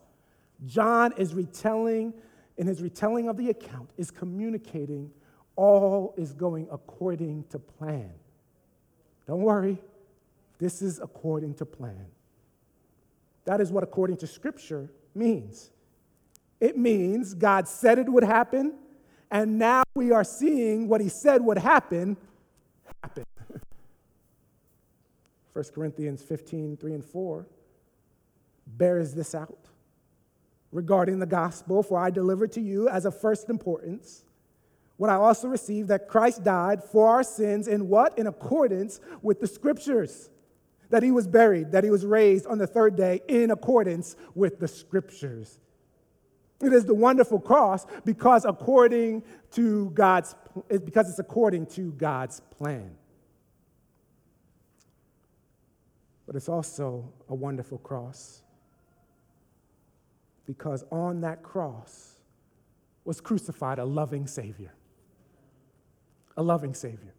John 0.64 1.12
is 1.16 1.34
retelling, 1.34 2.14
in 2.56 2.66
his 2.66 2.80
retelling 2.80 3.28
of 3.28 3.36
the 3.36 3.50
account, 3.50 3.90
is 3.96 4.10
communicating 4.10 5.10
all 5.56 6.14
is 6.16 6.32
going 6.32 6.68
according 6.70 7.44
to 7.50 7.58
plan. 7.58 8.12
Don't 9.26 9.42
worry, 9.42 9.78
this 10.58 10.82
is 10.82 11.00
according 11.00 11.54
to 11.54 11.66
plan. 11.66 12.06
That 13.44 13.60
is 13.60 13.70
what 13.70 13.82
according 13.82 14.18
to 14.18 14.26
Scripture 14.26 14.90
means. 15.14 15.70
It 16.60 16.76
means 16.76 17.34
God 17.34 17.68
said 17.68 17.98
it 17.98 18.08
would 18.08 18.24
happen, 18.24 18.74
and 19.30 19.58
now 19.58 19.82
we 19.94 20.12
are 20.12 20.24
seeing 20.24 20.88
what 20.88 21.00
He 21.00 21.08
said 21.08 21.42
would 21.42 21.58
happen 21.58 22.16
happen. 23.02 23.24
1 25.52 25.64
Corinthians 25.74 26.22
15, 26.22 26.76
3 26.76 26.94
and 26.94 27.04
4 27.04 27.46
bears 28.66 29.14
this 29.14 29.34
out 29.34 29.68
regarding 30.76 31.18
the 31.18 31.26
gospel, 31.26 31.82
for 31.82 31.98
I 31.98 32.10
delivered 32.10 32.52
to 32.52 32.60
you 32.60 32.88
as 32.88 33.04
of 33.04 33.20
first 33.20 33.48
importance 33.48 34.26
what 34.96 35.10
I 35.10 35.14
also 35.16 35.48
received 35.48 35.88
that 35.88 36.08
Christ 36.08 36.42
died 36.42 36.82
for 36.82 37.08
our 37.08 37.22
sins 37.22 37.68
in 37.68 37.88
what? 37.88 38.18
In 38.18 38.26
accordance 38.26 39.00
with 39.22 39.40
the 39.40 39.46
scriptures. 39.46 40.30
That 40.90 41.02
he 41.02 41.10
was 41.10 41.26
buried, 41.26 41.72
that 41.72 41.84
he 41.84 41.90
was 41.90 42.06
raised 42.06 42.46
on 42.46 42.58
the 42.58 42.66
third 42.66 42.96
day 42.96 43.20
in 43.28 43.50
accordance 43.50 44.16
with 44.34 44.58
the 44.58 44.68
scriptures. 44.68 45.58
It 46.62 46.72
is 46.72 46.86
the 46.86 46.94
wonderful 46.94 47.40
cross 47.40 47.84
because 48.04 48.46
according 48.46 49.24
to 49.52 49.90
God's 49.90 50.34
because 50.68 51.10
it's 51.10 51.18
according 51.18 51.66
to 51.66 51.92
God's 51.92 52.40
plan. 52.40 52.96
But 56.26 56.36
it's 56.36 56.48
also 56.48 57.12
a 57.28 57.34
wonderful 57.34 57.78
cross 57.78 58.42
because 60.46 60.84
on 60.90 61.20
that 61.20 61.42
cross 61.42 62.20
was 63.04 63.20
crucified 63.20 63.78
a 63.78 63.84
loving 63.84 64.26
Savior 64.26 64.72
a 66.36 66.42
loving 66.42 66.74
Savior. 66.74 67.14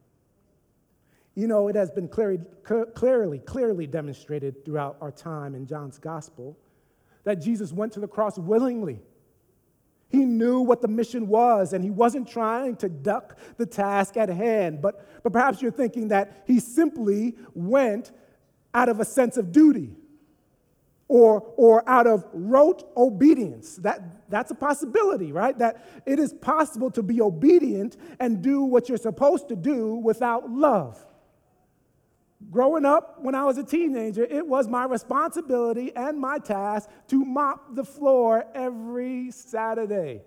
You 1.35 1.47
know, 1.47 1.67
it 1.67 1.75
has 1.75 1.91
been 1.91 2.07
clearly, 2.07 2.39
clearly, 2.95 3.39
clearly 3.39 3.87
demonstrated 3.87 4.65
throughout 4.65 4.97
our 5.01 5.11
time 5.11 5.53
in 5.53 5.67
John's 5.67 5.99
gospel 5.99 6.57
that 7.23 7.35
Jesus 7.35 7.71
went 7.71 7.93
to 7.93 7.99
the 7.99 8.07
cross 8.07 8.37
willingly. 8.37 9.01
He 10.09 10.19
knew 10.25 10.61
what 10.61 10.81
the 10.81 10.87
mission 10.87 11.27
was, 11.27 11.73
and 11.73 11.83
he 11.83 11.89
wasn't 11.89 12.27
trying 12.27 12.77
to 12.77 12.89
duck 12.89 13.37
the 13.57 13.65
task 13.65 14.17
at 14.17 14.29
hand. 14.29 14.81
But, 14.81 15.05
but 15.21 15.33
perhaps 15.33 15.61
you're 15.61 15.71
thinking 15.71 16.07
that 16.07 16.43
he 16.47 16.59
simply 16.59 17.35
went 17.53 18.11
out 18.73 18.89
of 18.89 18.99
a 18.99 19.05
sense 19.05 19.37
of 19.37 19.51
duty 19.51 19.95
or, 21.07 21.53
or 21.55 21.87
out 21.87 22.07
of 22.07 22.25
rote 22.33 22.83
obedience. 22.97 23.77
That, 23.77 24.29
that's 24.29 24.51
a 24.51 24.55
possibility, 24.55 25.31
right? 25.31 25.57
That 25.57 25.85
it 26.05 26.19
is 26.19 26.33
possible 26.33 26.91
to 26.91 27.03
be 27.03 27.21
obedient 27.21 27.97
and 28.19 28.41
do 28.41 28.63
what 28.63 28.89
you're 28.89 28.97
supposed 28.97 29.47
to 29.49 29.55
do 29.55 29.95
without 29.95 30.49
love. 30.49 31.03
Growing 32.51 32.85
up, 32.85 33.21
when 33.21 33.35
I 33.35 33.45
was 33.45 33.57
a 33.57 33.63
teenager, 33.63 34.23
it 34.23 34.45
was 34.45 34.67
my 34.67 34.85
responsibility 34.85 35.95
and 35.95 36.19
my 36.19 36.37
task 36.37 36.89
to 37.07 37.25
mop 37.25 37.75
the 37.75 37.83
floor 37.83 38.45
every 38.53 39.31
Saturday. 39.31 40.21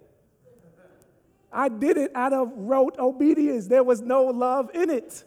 I 1.53 1.69
did 1.69 1.97
it 1.97 2.13
out 2.15 2.33
of 2.33 2.53
rote 2.55 2.97
obedience. 2.99 3.67
There 3.67 3.83
was 3.83 4.01
no 4.01 4.25
love 4.25 4.71
in 4.75 4.91
it. 4.91 5.25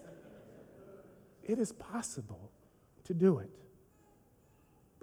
It 1.43 1.59
is 1.59 1.71
possible 1.73 2.51
to 3.05 3.13
do 3.13 3.39
it. 3.39 3.49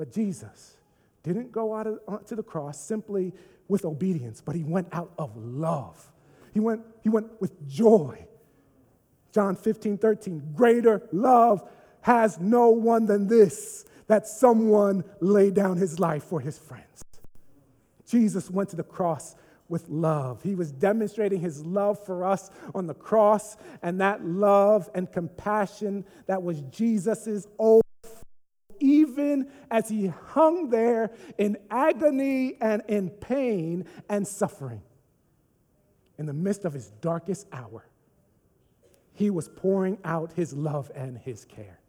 But 0.01 0.13
Jesus 0.13 0.79
didn't 1.23 1.53
go 1.53 1.75
out 1.75 1.87
of, 1.87 1.99
uh, 2.09 2.17
to 2.21 2.35
the 2.35 2.43
cross 2.43 2.81
simply 2.81 3.35
with 3.69 3.85
obedience, 3.85 4.41
but 4.43 4.55
he 4.57 4.65
went 4.65 4.89
out 4.93 5.13
of 5.19 5.37
love. 5.37 6.11
He 6.55 6.59
went, 6.59 6.87
he 7.03 7.11
went 7.11 7.39
with 7.39 7.69
joy. 7.69 8.27
John 9.31 9.57
15, 9.57 9.99
13, 9.99 10.55
greater 10.57 11.03
love 11.13 11.69
has 12.01 12.41
no 12.41 12.71
one 12.71 13.05
than 13.05 13.27
this, 13.27 13.85
that 14.07 14.27
someone 14.27 15.05
lay 15.21 15.51
down 15.51 15.77
his 15.77 16.01
life 16.01 16.25
for 16.25 16.41
his 16.41 16.57
friends. 16.57 17.05
Jesus 18.07 18.51
went 18.51 18.71
to 18.71 18.77
the 18.77 18.83
cross 18.83 19.37
with 19.69 19.87
love. 19.91 20.43
He 20.43 20.55
was 20.55 20.73
demonstrating 20.73 21.41
his 21.41 21.63
love 21.67 22.03
for 22.07 22.25
us 22.25 22.51
on 22.75 22.87
the 22.87 22.95
cross, 22.95 23.59
and 23.83 24.01
that 24.01 24.25
love 24.25 24.89
and 24.95 25.13
compassion 25.13 26.07
that 26.27 26.43
was 26.43 26.63
Jesus's 26.71 27.47
old 27.59 27.83
even 29.11 29.51
as 29.71 29.89
he 29.89 30.07
hung 30.07 30.71
there 30.71 31.11
in 31.39 31.57
agony 31.71 32.57
and 32.61 32.83
in 32.89 33.11
pain 33.11 33.85
and 34.09 34.27
suffering. 34.27 34.83
In 36.19 36.27
the 36.27 36.33
midst 36.33 36.65
of 36.65 36.73
his 36.73 36.91
darkest 37.01 37.47
hour, 37.53 37.87
he 39.15 39.31
was 39.31 39.49
pouring 39.49 39.99
out 40.05 40.33
his 40.33 40.53
love 40.53 40.91
and 40.95 41.19
his 41.19 41.45
care. 41.45 41.81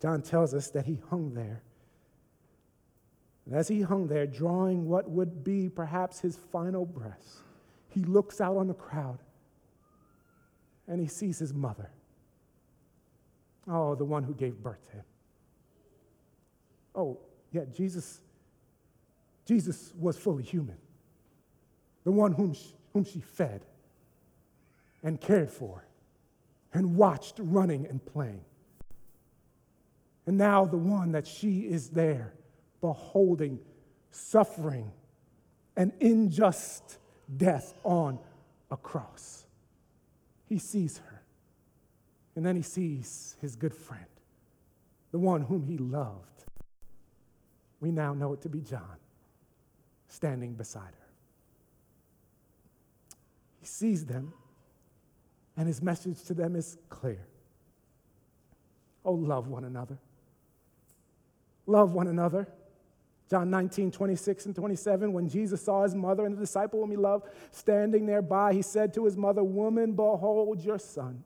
John 0.00 0.22
tells 0.22 0.54
us 0.54 0.70
that 0.70 0.86
he 0.86 0.98
hung 1.10 1.34
there. 1.34 1.62
And 3.46 3.54
as 3.54 3.68
he 3.68 3.82
hung 3.82 4.06
there, 4.06 4.26
drawing 4.26 4.88
what 4.88 5.10
would 5.10 5.44
be 5.44 5.68
perhaps 5.68 6.20
his 6.20 6.36
final 6.36 6.86
breath, 6.86 7.42
he 7.88 8.02
looks 8.04 8.40
out 8.40 8.56
on 8.56 8.68
the 8.68 8.74
crowd 8.74 9.18
and 10.86 11.00
he 11.00 11.08
sees 11.08 11.38
his 11.38 11.52
mother. 11.52 11.90
Oh, 13.68 13.94
the 13.94 14.04
one 14.04 14.22
who 14.24 14.34
gave 14.34 14.62
birth 14.62 14.84
to 14.90 14.96
him. 14.96 15.04
Oh, 16.94 17.18
yeah, 17.52 17.64
Jesus, 17.74 18.20
Jesus 19.46 19.92
was 19.98 20.16
fully 20.16 20.42
human. 20.42 20.76
The 22.04 22.12
one 22.12 22.32
whom 22.32 22.54
she, 22.54 22.74
whom 22.92 23.04
she 23.04 23.20
fed 23.20 23.62
and 25.02 25.20
cared 25.20 25.50
for 25.50 25.84
and 26.72 26.96
watched 26.96 27.34
running 27.38 27.86
and 27.86 28.04
playing. 28.04 28.44
And 30.26 30.38
now 30.38 30.64
the 30.64 30.76
one 30.76 31.12
that 31.12 31.26
she 31.26 31.60
is 31.60 31.90
there 31.90 32.32
beholding, 32.80 33.58
suffering, 34.10 34.92
an 35.76 35.92
unjust 36.00 36.98
death 37.36 37.74
on 37.84 38.18
a 38.70 38.76
cross. 38.76 39.46
He 40.48 40.58
sees 40.58 40.98
her. 40.98 41.22
And 42.36 42.46
then 42.46 42.56
he 42.56 42.62
sees 42.62 43.36
his 43.40 43.56
good 43.56 43.74
friend, 43.74 44.06
the 45.10 45.18
one 45.18 45.42
whom 45.42 45.64
he 45.64 45.76
loved. 45.76 46.39
We 47.80 47.90
now 47.90 48.14
know 48.14 48.32
it 48.32 48.42
to 48.42 48.48
be 48.48 48.60
John, 48.60 48.96
standing 50.08 50.54
beside 50.54 50.82
her. 50.82 51.08
He 53.60 53.66
sees 53.66 54.04
them, 54.04 54.32
and 55.56 55.66
his 55.66 55.82
message 55.82 56.22
to 56.24 56.34
them 56.34 56.56
is 56.56 56.76
clear. 56.88 57.26
Oh, 59.04 59.12
love 59.12 59.48
one 59.48 59.64
another. 59.64 59.98
Love 61.66 61.92
one 61.92 62.08
another. 62.08 62.46
John 63.30 63.48
19, 63.48 63.92
26 63.92 64.46
and 64.46 64.56
27, 64.56 65.12
when 65.12 65.28
Jesus 65.28 65.62
saw 65.62 65.84
his 65.84 65.94
mother 65.94 66.26
and 66.26 66.36
the 66.36 66.40
disciple 66.40 66.80
whom 66.80 66.90
he 66.90 66.96
loved 66.96 67.28
standing 67.52 68.04
nearby, 68.04 68.52
he 68.52 68.60
said 68.60 68.92
to 68.94 69.04
his 69.04 69.16
mother, 69.16 69.44
Woman, 69.44 69.92
behold 69.92 70.64
your 70.64 70.80
son. 70.80 71.22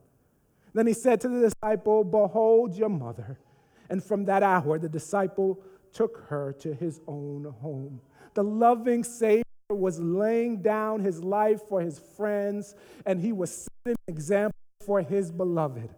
Then 0.74 0.86
he 0.86 0.92
said 0.92 1.20
to 1.22 1.28
the 1.28 1.48
disciple, 1.48 2.04
Behold 2.04 2.76
your 2.76 2.90
mother. 2.90 3.38
And 3.88 4.04
from 4.04 4.26
that 4.26 4.42
hour, 4.42 4.78
the 4.78 4.88
disciple 4.88 5.58
took 5.94 6.24
her 6.28 6.52
to 6.60 6.74
his 6.74 7.00
own 7.06 7.54
home. 7.62 8.00
The 8.34 8.44
loving 8.44 9.04
Savior 9.04 9.44
was 9.70 9.98
laying 10.00 10.60
down 10.60 11.00
his 11.00 11.22
life 11.22 11.62
for 11.68 11.80
his 11.80 11.98
friends, 11.98 12.74
and 13.06 13.20
he 13.20 13.32
was 13.32 13.68
setting 13.84 13.96
an 14.06 14.14
example 14.14 14.58
for 14.84 15.00
his 15.00 15.30
beloved. 15.30 15.88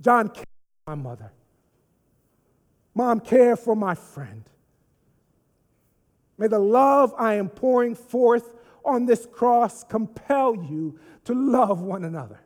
John 0.00 0.28
cared 0.28 0.46
for 0.84 0.96
my 0.96 1.02
mother. 1.02 1.32
Mom 2.94 3.20
cared 3.20 3.58
for 3.58 3.76
my 3.76 3.94
friend. 3.94 4.44
May 6.38 6.48
the 6.48 6.58
love 6.58 7.14
I 7.16 7.34
am 7.34 7.48
pouring 7.48 7.94
forth 7.94 8.50
on 8.84 9.06
this 9.06 9.26
cross 9.26 9.84
compel 9.84 10.56
you 10.56 10.98
to 11.24 11.34
love 11.34 11.80
one 11.80 12.04
another. 12.04 12.40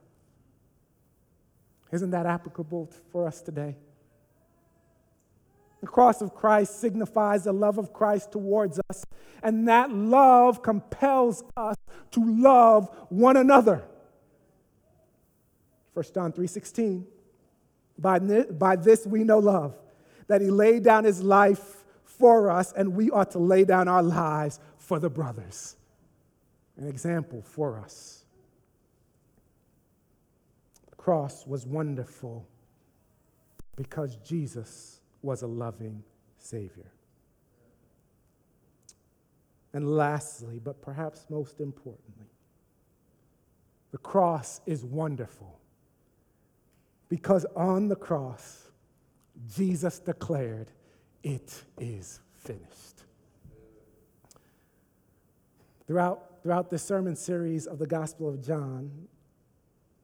Isn't 1.91 2.11
that 2.11 2.27
applicable 2.27 2.91
for 3.11 3.27
us 3.27 3.41
today? 3.41 3.77
The 5.81 5.87
cross 5.87 6.21
of 6.21 6.35
Christ 6.35 6.81
signifies 6.81 7.45
the 7.45 7.53
love 7.53 7.79
of 7.79 7.93
Christ 7.93 8.33
towards 8.33 8.81
us, 8.91 9.05
and 9.43 9.69
that 9.69 9.91
love 9.91 10.63
compels 10.63 11.45
us 11.57 11.77
to 12.13 12.43
love 12.43 12.89
one 13.09 13.37
another. 13.37 13.85
1 15.95 16.05
John 16.15 16.33
3:16 16.33 17.07
by, 17.99 18.19
by 18.19 18.77
this 18.77 19.07
we 19.07 19.25
know 19.25 19.39
love 19.39 19.77
that 20.29 20.41
he 20.41 20.51
laid 20.51 20.85
down 20.85 21.05
his 21.05 21.23
life 21.23 21.85
for 22.05 22.51
us, 22.51 22.73
and 22.73 22.95
we 22.95 23.11
ought 23.11 23.31
to 23.33 23.39
lay 23.39 23.65
down 23.65 23.89
our 23.89 24.03
lives 24.03 24.61
for 24.77 24.99
the 24.99 25.09
brothers. 25.09 25.77
An 26.77 26.87
example 26.87 27.43
for 27.43 27.79
us. 27.79 28.25
The 30.91 30.97
cross 30.97 31.47
was 31.47 31.67
wonderful 31.67 32.47
because 33.77 34.17
Jesus 34.17 34.98
was 35.23 35.43
a 35.43 35.47
loving 35.47 36.03
Savior. 36.39 36.93
And 39.73 39.97
lastly, 39.97 40.61
but 40.63 40.81
perhaps 40.81 41.27
most 41.29 41.61
importantly, 41.61 42.27
the 43.91 43.99
cross 43.99 44.61
is 44.67 44.85
wonderful 44.85 45.59
because 47.09 47.47
on 47.57 47.89
the 47.89 47.97
cross, 47.97 48.69
Jesus 49.55 49.99
declared, 49.99 50.71
it 51.23 51.63
is 51.79 52.21
finished. 52.35 53.05
Throughout, 55.87 56.43
throughout 56.43 56.71
this 56.71 56.83
sermon 56.83 57.17
series 57.17 57.67
of 57.67 57.79
the 57.79 57.87
Gospel 57.87 58.29
of 58.29 58.45
John, 58.45 58.91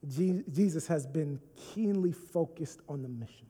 Jesus 0.07 0.87
has 0.87 1.07
been 1.07 1.41
keenly 1.57 2.13
focused 2.13 2.81
on 2.89 3.03
the 3.03 3.09
mission. 3.09 3.47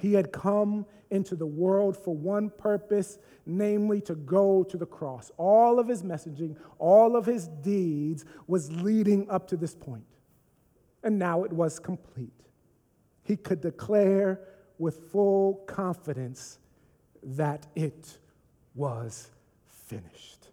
He 0.00 0.14
had 0.14 0.32
come 0.32 0.86
into 1.10 1.36
the 1.36 1.46
world 1.46 1.96
for 1.96 2.14
one 2.14 2.50
purpose, 2.50 3.18
namely 3.44 4.00
to 4.02 4.14
go 4.14 4.64
to 4.64 4.76
the 4.76 4.86
cross. 4.86 5.30
All 5.36 5.78
of 5.78 5.88
his 5.88 6.02
messaging, 6.02 6.56
all 6.78 7.16
of 7.16 7.26
his 7.26 7.48
deeds 7.48 8.24
was 8.46 8.72
leading 8.72 9.28
up 9.28 9.46
to 9.48 9.56
this 9.56 9.74
point. 9.74 10.06
And 11.02 11.18
now 11.18 11.44
it 11.44 11.52
was 11.52 11.78
complete. 11.78 12.32
He 13.24 13.36
could 13.36 13.60
declare 13.60 14.40
with 14.78 15.10
full 15.12 15.54
confidence 15.66 16.58
that 17.22 17.66
it 17.74 18.18
was 18.74 19.30
finished. 19.68 20.48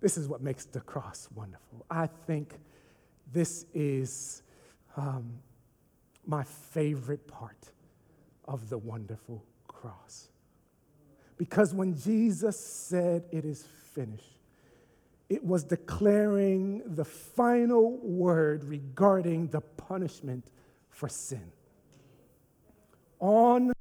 This 0.00 0.16
is 0.16 0.28
what 0.28 0.42
makes 0.42 0.66
the 0.66 0.80
cross 0.80 1.28
wonderful. 1.34 1.84
I 1.90 2.06
think 2.06 2.54
this 3.32 3.66
is 3.74 4.42
um, 4.96 5.40
my 6.26 6.44
favorite 6.44 7.26
part 7.26 7.72
of 8.46 8.68
the 8.68 8.78
wonderful 8.78 9.44
cross. 9.66 10.28
Because 11.36 11.74
when 11.74 11.98
Jesus 11.98 12.58
said 12.58 13.24
it 13.32 13.44
is 13.44 13.64
finished, 13.94 14.38
it 15.28 15.42
was 15.42 15.64
declaring 15.64 16.82
the 16.86 17.04
final 17.04 17.98
word 17.98 18.64
regarding 18.64 19.48
the 19.48 19.60
punishment 19.60 20.50
for 20.90 21.08
sin 21.08 21.50
on 23.24 23.72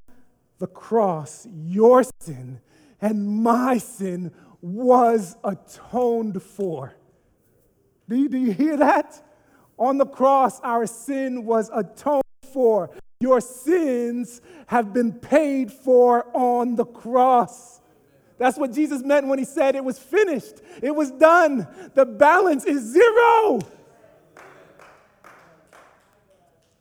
the 0.59 0.67
cross, 0.67 1.45
your 1.53 2.03
sin 2.21 2.61
and 3.01 3.27
my 3.27 3.77
sin 3.77 4.31
was 4.61 5.35
atoned 5.43 6.41
for. 6.41 6.93
Do 8.07 8.15
you, 8.15 8.29
do 8.29 8.37
you 8.37 8.51
hear 8.51 8.77
that? 8.77 9.21
On 9.77 9.97
the 9.97 10.05
cross, 10.05 10.61
our 10.61 10.85
sin 10.85 11.43
was 11.43 11.69
atoned 11.73 12.22
for. 12.53 12.89
Your 13.19 13.41
sins 13.41 14.41
have 14.67 14.93
been 14.93 15.13
paid 15.13 15.71
for 15.71 16.25
on 16.33 16.75
the 16.75 16.85
cross. 16.85 17.81
That's 18.37 18.57
what 18.57 18.73
Jesus 18.73 19.01
meant 19.03 19.27
when 19.27 19.39
he 19.39 19.45
said 19.45 19.75
it 19.75 19.83
was 19.83 19.99
finished. 19.99 20.55
It 20.81 20.95
was 20.95 21.11
done. 21.11 21.67
The 21.93 22.05
balance 22.05 22.65
is 22.65 22.81
zero. 22.81 23.59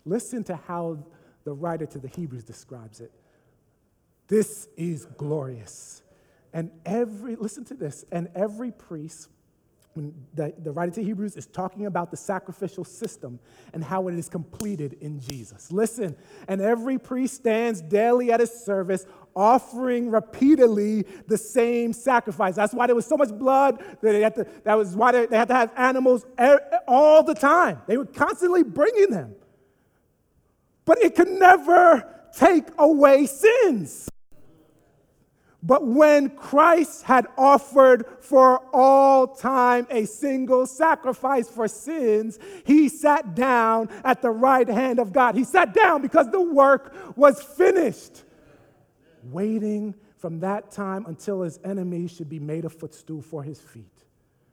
Listen 0.05 0.43
to 0.45 0.57
how 0.57 0.99
the 1.45 1.53
writer 1.53 1.87
to 1.87 1.99
the 1.99 2.09
Hebrews 2.09 2.45
describes 2.45 3.01
it. 3.01 3.13
This 4.29 4.69
is 4.77 5.05
glorious. 5.17 6.03
And 6.53 6.71
every, 6.85 7.37
listen 7.37 7.65
to 7.67 7.75
this, 7.75 8.05
and 8.11 8.29
every 8.35 8.73
priest, 8.73 9.29
when 9.95 10.15
the, 10.35 10.55
the 10.63 10.73
writer 10.73 10.93
to 10.93 11.03
Hebrews 11.03 11.37
is 11.37 11.47
talking 11.47 11.87
about 11.87 12.11
the 12.11 12.17
sacrificial 12.17 12.85
system 12.85 13.39
and 13.73 13.85
how 13.85 14.09
it 14.09 14.15
is 14.15 14.29
completed 14.29 14.97
in 15.01 15.21
Jesus. 15.21 15.71
Listen, 15.71 16.17
and 16.49 16.61
every 16.61 16.99
priest 16.99 17.35
stands 17.35 17.81
daily 17.81 18.33
at 18.33 18.41
his 18.41 18.51
service, 18.51 19.07
offering 19.37 20.11
repeatedly 20.11 21.07
the 21.27 21.39
same 21.39 21.93
sacrifice. 21.93 22.55
That's 22.55 22.75
why 22.75 22.87
there 22.87 22.97
was 22.97 23.07
so 23.07 23.17
much 23.17 23.31
blood. 23.31 23.79
That, 24.01 24.13
they 24.13 24.21
had 24.21 24.35
to, 24.37 24.47
that 24.65 24.77
was 24.77 24.97
why 24.97 25.13
they, 25.13 25.27
they 25.27 25.37
had 25.37 25.49
to 25.49 25.55
have 25.55 25.73
animals 25.77 26.27
all 26.89 27.23
the 27.23 27.35
time. 27.35 27.83
They 27.87 27.97
were 27.97 28.07
constantly 28.07 28.63
bringing 28.63 29.11
them 29.11 29.35
but 30.85 30.99
it 31.03 31.15
could 31.15 31.29
never 31.29 32.09
take 32.37 32.65
away 32.79 33.27
sins. 33.27 34.09
But 35.63 35.87
when 35.87 36.31
Christ 36.31 37.05
had 37.05 37.29
offered 37.39 38.05
for 38.21 38.59
all 38.73 39.29
time 39.29 39.87
a 39.91 40.07
single 40.07 40.67
sacrifice 40.67 41.49
for 41.49 41.69
sins, 41.69 42.41
he 42.65 42.89
sat 42.89 43.37
down 43.37 43.89
at 44.03 44.23
the 44.23 44.31
right 44.31 44.67
hand 44.67 44.99
of 44.99 45.13
God. 45.13 45.37
He 45.37 45.45
sat 45.45 45.73
down 45.73 46.03
because 46.03 46.29
the 46.31 46.41
work 46.41 47.17
was 47.17 47.41
finished, 47.41 48.25
waiting 49.23 49.95
from 50.17 50.41
that 50.41 50.73
time 50.73 51.07
until 51.07 51.43
his 51.43 51.61
enemies 51.65 52.11
should 52.11 52.29
be 52.29 52.41
made 52.41 52.65
a 52.65 52.71
footstool 52.71 53.23
for 53.23 53.45
his 53.45 53.61
feet. 53.61 53.87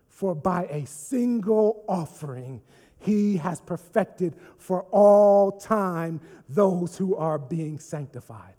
For 0.10 0.36
by 0.36 0.66
a 0.66 0.86
single 0.86 1.84
offering, 1.88 2.62
he 3.00 3.38
has 3.38 3.62
perfected 3.62 4.36
for 4.58 4.84
all 4.92 5.54
time 5.54 6.22
those 6.50 6.98
who 6.98 7.16
are 7.16 7.40
being 7.40 7.80
sanctified. 7.80 8.59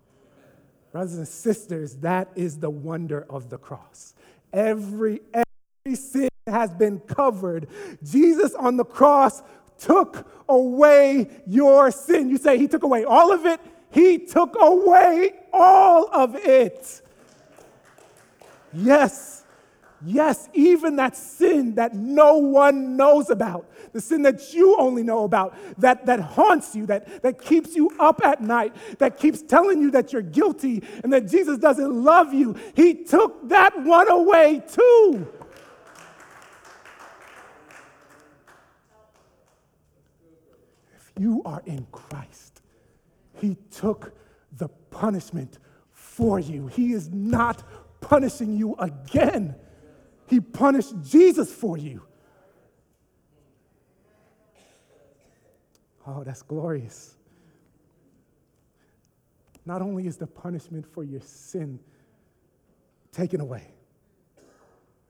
Brothers 0.93 1.18
and 1.18 1.28
sisters, 1.28 1.97
that 1.97 2.28
is 2.34 2.59
the 2.59 2.70
wonder 2.70 3.26
of 3.30 3.49
the 3.49 3.59
cross. 3.59 4.14
Every, 4.53 5.20
every 5.32 5.97
sin 5.97 6.28
has 6.47 6.72
been 6.72 6.99
covered. 7.01 7.68
Jesus 8.03 8.55
on 8.55 8.76
the 8.76 8.84
cross 8.84 9.43
took 9.78 10.26
away 10.49 11.30
your 11.47 11.91
sin. 11.91 12.28
You 12.28 12.38
say 12.38 12.59
he 12.59 12.66
took 12.66 12.82
away 12.82 13.05
all 13.05 13.32
of 13.32 13.47
it? 13.47 13.61
He 13.91 14.18
took 14.18 14.57
away 14.61 15.32
all 15.53 16.09
of 16.12 16.34
it. 16.36 17.03
Yes. 18.72 19.39
Yes, 20.05 20.48
even 20.55 20.96
that 20.96 21.14
sin 21.14 21.74
that 21.74 21.94
no 21.94 22.36
one 22.36 22.96
knows 22.96 23.28
about, 23.28 23.70
the 23.92 24.01
sin 24.01 24.22
that 24.22 24.55
you 24.55 24.76
only 24.78 25.03
know 25.03 25.24
about, 25.24 25.55
that, 25.78 26.07
that 26.07 26.20
haunts 26.20 26.74
you, 26.74 26.86
that, 26.86 27.22
that 27.22 27.40
keeps 27.40 27.76
you 27.76 27.90
up 27.98 28.24
at 28.24 28.40
night, 28.40 28.74
that 28.98 29.18
keeps 29.18 29.42
telling 29.42 29.82
you 29.82 29.90
that 29.90 30.11
you're 30.12 30.22
guilty 30.22 30.82
and 31.05 31.12
that 31.12 31.28
Jesus 31.28 31.59
doesn't 31.59 31.92
love 31.92 32.32
you, 32.32 32.57
He 32.74 32.94
took 33.05 33.48
that 33.51 33.78
one 33.84 34.11
away 34.11 34.62
too. 34.66 35.28
If 40.96 41.12
you 41.18 41.42
are 41.44 41.62
in 41.66 41.86
Christ, 41.92 42.62
He 43.34 43.59
took 43.70 44.14
the 44.57 44.68
punishment 44.90 45.59
for 45.92 46.40
you. 46.40 46.68
He 46.68 46.94
is 46.94 47.11
not 47.11 47.62
punishing 48.01 48.57
you 48.57 48.76
again. 48.78 49.57
He 50.31 50.39
punished 50.41 50.95
Jesus 51.03 51.53
for 51.53 51.76
you. 51.76 52.03
Oh, 56.07 56.22
that's 56.22 56.43
glorious. 56.43 57.16
Not 59.66 59.83
only 59.83 60.07
is 60.07 60.16
the 60.16 60.28
punishment 60.28 60.87
for 60.87 61.03
your 61.03 61.20
sin 61.20 61.81
taken 63.11 63.41
away, 63.41 63.74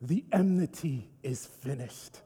the 0.01 0.25
enmity 0.33 1.11
is 1.23 1.45
finished. 1.45 2.23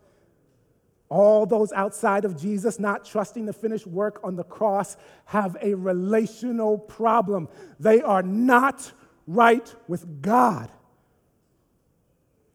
All 1.09 1.47
those 1.47 1.73
outside 1.73 2.25
of 2.25 2.41
Jesus, 2.41 2.79
not 2.79 3.05
trusting 3.05 3.45
the 3.45 3.53
finished 3.53 3.89
work 3.89 4.21
on 4.23 4.37
the 4.37 4.45
cross, 4.45 4.97
have 5.27 5.57
a 5.61 5.75
relational 5.75 6.79
problem. 6.79 7.49
They 7.81 8.01
are 8.03 8.23
not 8.23 8.93
right 9.27 9.75
with 9.89 10.23
God, 10.23 10.71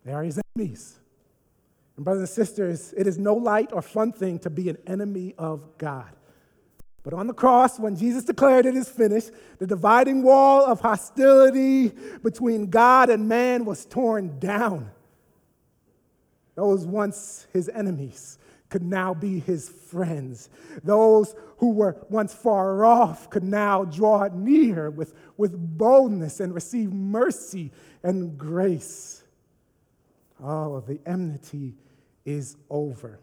they 0.10 0.16
are 0.16 0.24
his 0.24 0.39
enemies. 0.55 0.97
And, 1.95 2.03
brothers 2.03 2.22
and 2.22 2.30
sisters, 2.30 2.95
it 2.97 3.05
is 3.05 3.20
no 3.20 3.36
light 3.36 3.70
or 3.72 3.84
fun 3.84 4.12
thing 4.12 4.39
to 4.39 4.49
be 4.49 4.68
an 4.68 4.80
enemy 4.88 5.36
of 5.38 5.78
God. 5.78 6.10
But 7.03 7.14
on 7.14 7.28
the 7.28 7.34
cross, 7.34 7.80
when 7.80 7.95
Jesus 7.95 8.24
declared 8.24 8.66
it 8.66 8.76
is 8.76 8.89
finished, 8.89 9.30
the 9.60 9.68
dividing 9.68 10.24
wall 10.24 10.66
of 10.66 10.82
hostility 10.82 11.91
between 12.24 12.72
God 12.72 13.12
and 13.12 13.30
man 13.30 13.66
was 13.66 13.86
torn 13.86 14.39
down. 14.39 14.89
Those 16.55 16.88
once 16.88 17.45
his 17.53 17.70
enemies 17.70 18.39
could 18.70 18.82
now 18.82 19.14
be 19.14 19.39
his 19.39 19.70
friends. 19.70 20.49
Those 20.84 21.36
who 21.57 21.74
were 21.74 22.03
once 22.10 22.34
far 22.34 22.84
off 22.84 23.30
could 23.30 23.43
now 23.43 23.86
draw 23.86 24.28
near 24.34 24.89
with, 24.89 25.14
with 25.38 25.78
boldness 25.78 26.39
and 26.39 26.55
receive 26.55 26.91
mercy 26.91 27.72
and 28.01 28.39
grace. 28.39 29.18
Oh, 30.42 30.80
the 30.80 31.00
enmity 31.06 31.76
is 32.26 32.56
over. 32.70 33.20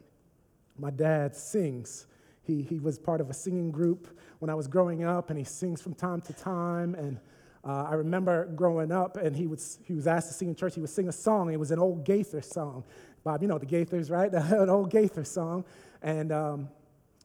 My 0.78 0.90
dad 0.90 1.34
sings. 1.34 2.06
He, 2.42 2.62
he 2.62 2.78
was 2.78 2.98
part 2.98 3.20
of 3.20 3.30
a 3.30 3.34
singing 3.34 3.70
group 3.70 4.18
when 4.38 4.50
I 4.50 4.54
was 4.54 4.68
growing 4.68 5.04
up, 5.04 5.30
and 5.30 5.38
he 5.38 5.44
sings 5.44 5.80
from 5.80 5.94
time 5.94 6.20
to 6.22 6.32
time. 6.32 6.94
And 6.94 7.18
uh, 7.64 7.86
I 7.88 7.94
remember 7.94 8.46
growing 8.54 8.92
up, 8.92 9.16
and 9.16 9.34
he, 9.34 9.46
would, 9.46 9.60
he 9.84 9.94
was 9.94 10.06
asked 10.06 10.28
to 10.28 10.34
sing 10.34 10.48
in 10.48 10.54
church. 10.54 10.74
He 10.74 10.80
would 10.80 10.90
sing 10.90 11.08
a 11.08 11.12
song. 11.12 11.52
It 11.52 11.58
was 11.58 11.70
an 11.70 11.78
old 11.78 12.04
Gaither 12.04 12.42
song. 12.42 12.84
Bob, 13.24 13.42
you 13.42 13.48
know 13.48 13.58
the 13.58 13.66
Gaithers, 13.66 14.08
right? 14.08 14.32
An 14.52 14.70
old 14.70 14.88
Gaither 14.88 15.24
song. 15.24 15.64
And 16.00 16.30
um, 16.30 16.68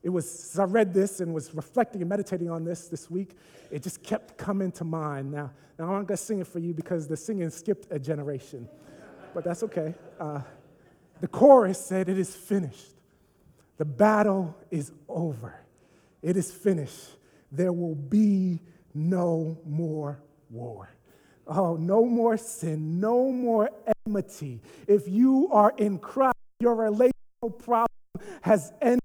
it 0.02 0.10
was, 0.10 0.54
as 0.54 0.60
I 0.60 0.64
read 0.64 0.96
this 0.96 1.20
and 1.20 1.32
was 1.32 1.54
reflecting 1.54 2.02
and 2.02 2.10
meditating 2.10 2.50
on 2.50 2.64
this 2.64 2.88
this 2.88 3.12
week, 3.12 3.36
it 3.70 3.84
just 3.84 4.02
kept 4.02 4.36
coming 4.36 4.72
to 4.74 4.84
mind. 4.84 5.32
Now, 5.32 5.52
now 5.78 5.86
I'm 5.86 5.92
not 5.92 6.08
going 6.08 6.08
to 6.08 6.18
sing 6.18 6.40
it 6.40 6.48
for 6.48 6.58
you 6.58 6.74
because 6.74 7.08
the 7.08 7.16
singing 7.16 7.52
skipped 7.52 7.92
a 7.92 8.00
generation, 8.00 8.68
but 9.34 9.44
that's 9.44 9.64
okay. 9.64 9.94
Uh, 10.20 10.42
the 11.20 11.28
chorus 11.28 11.84
said, 11.84 12.10
It 12.10 12.18
is 12.18 12.36
finished. 12.36 12.88
The 13.78 13.86
battle 13.86 14.56
is 14.70 14.92
over. 15.08 15.56
It 16.22 16.38
is 16.38 16.52
finished. 16.52 17.10
There 17.52 17.74
will 17.74 17.96
be 17.96 18.60
no 18.94 19.58
more 19.66 20.22
war. 20.50 20.90
Oh, 21.48 21.76
no 21.76 22.06
more 22.06 22.38
sin, 22.38 23.00
no 23.00 23.32
more 23.32 23.70
enmity. 24.06 24.62
If 24.88 25.08
you 25.08 25.50
are 25.52 25.74
in 25.78 25.98
Christ, 25.98 26.38
your 26.60 26.76
relational 26.76 27.12
problem 27.58 27.88
has 28.42 28.72
ended. 28.82 29.02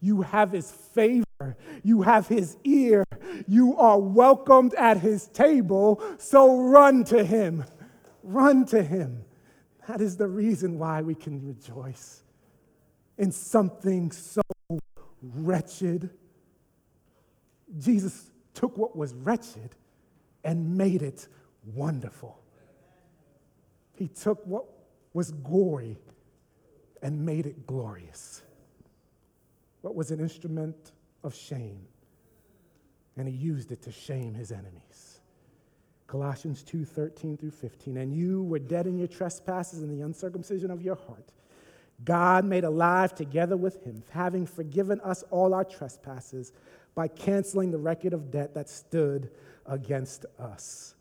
You 0.00 0.22
have 0.22 0.52
his 0.52 0.70
favor, 0.70 1.56
you 1.82 2.02
have 2.02 2.28
his 2.28 2.58
ear, 2.64 3.04
you 3.46 3.76
are 3.78 3.98
welcomed 3.98 4.74
at 4.74 4.98
his 4.98 5.28
table, 5.28 6.02
so 6.18 6.60
run 6.60 7.04
to 7.04 7.24
him. 7.24 7.64
Run 8.22 8.66
to 8.66 8.82
him. 8.82 9.24
That 9.86 10.00
is 10.00 10.16
the 10.16 10.26
reason 10.26 10.78
why 10.78 11.02
we 11.02 11.14
can 11.14 11.46
rejoice 11.46 12.22
in 13.18 13.30
something 13.30 14.10
so 14.12 14.42
wretched. 15.22 16.10
Jesus 17.78 18.30
took 18.54 18.76
what 18.78 18.96
was 18.96 19.14
wretched 19.14 19.74
and 20.42 20.76
made 20.76 21.02
it 21.02 21.28
wonderful. 21.74 22.38
He 23.94 24.08
took 24.08 24.44
what 24.46 24.64
was 25.12 25.30
gory 25.30 25.96
and 27.02 27.24
made 27.24 27.46
it 27.46 27.66
glorious. 27.66 28.42
What 29.82 29.94
was 29.94 30.10
an 30.10 30.20
instrument 30.20 30.92
of 31.22 31.34
shame, 31.34 31.86
and 33.16 33.28
he 33.28 33.34
used 33.34 33.70
it 33.70 33.82
to 33.82 33.92
shame 33.92 34.34
his 34.34 34.50
enemies. 34.50 35.13
Colossians 36.06 36.62
2 36.62 36.84
13 36.84 37.36
through 37.36 37.50
15. 37.50 37.96
And 37.96 38.14
you 38.14 38.42
were 38.42 38.58
dead 38.58 38.86
in 38.86 38.98
your 38.98 39.08
trespasses 39.08 39.82
and 39.82 39.90
the 39.90 40.04
uncircumcision 40.04 40.70
of 40.70 40.82
your 40.82 40.96
heart. 40.96 41.32
God 42.04 42.44
made 42.44 42.64
alive 42.64 43.14
together 43.14 43.56
with 43.56 43.82
him, 43.84 44.02
having 44.10 44.46
forgiven 44.46 45.00
us 45.00 45.22
all 45.30 45.54
our 45.54 45.64
trespasses 45.64 46.52
by 46.94 47.08
canceling 47.08 47.70
the 47.70 47.78
record 47.78 48.12
of 48.12 48.30
debt 48.30 48.54
that 48.54 48.68
stood 48.68 49.30
against 49.66 50.26
us 50.38 50.94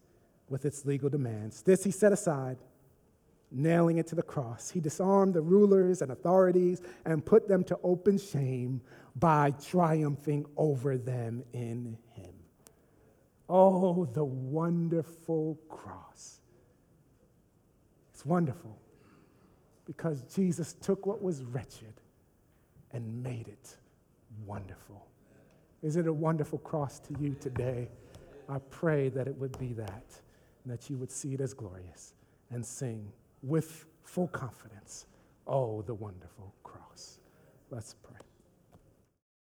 with 0.49 0.65
its 0.65 0.85
legal 0.85 1.09
demands. 1.09 1.61
This 1.61 1.83
he 1.83 1.91
set 1.91 2.11
aside, 2.11 2.57
nailing 3.51 3.97
it 3.97 4.07
to 4.07 4.15
the 4.15 4.23
cross. 4.23 4.69
He 4.69 4.79
disarmed 4.79 5.33
the 5.33 5.41
rulers 5.41 6.01
and 6.01 6.11
authorities 6.11 6.81
and 7.05 7.25
put 7.25 7.47
them 7.47 7.63
to 7.65 7.79
open 7.83 8.17
shame 8.17 8.81
by 9.15 9.51
triumphing 9.51 10.45
over 10.57 10.97
them 10.97 11.43
in. 11.53 11.97
Oh, 13.55 14.05
the 14.05 14.23
wonderful 14.23 15.59
cross. 15.69 16.39
It's 18.11 18.25
wonderful 18.25 18.79
because 19.85 20.23
Jesus 20.23 20.73
took 20.73 21.05
what 21.05 21.21
was 21.21 21.43
wretched 21.43 21.93
and 22.93 23.21
made 23.21 23.47
it 23.47 23.77
wonderful. 24.47 25.05
Is 25.83 25.97
it 25.97 26.07
a 26.07 26.13
wonderful 26.13 26.57
cross 26.59 26.97
to 27.01 27.15
you 27.19 27.35
today? 27.39 27.89
I 28.49 28.57
pray 28.71 29.09
that 29.09 29.27
it 29.27 29.37
would 29.37 29.55
be 29.59 29.73
that 29.73 30.05
and 30.63 30.73
that 30.73 30.89
you 30.89 30.97
would 30.97 31.11
see 31.11 31.35
it 31.35 31.39
as 31.39 31.53
glorious 31.53 32.15
and 32.49 32.65
sing 32.65 33.07
with 33.43 33.85
full 34.01 34.29
confidence, 34.29 35.05
Oh, 35.45 35.83
the 35.83 35.93
wonderful 35.93 36.55
cross. 36.63 37.19
Let's 37.69 37.93
pray. 38.01 38.17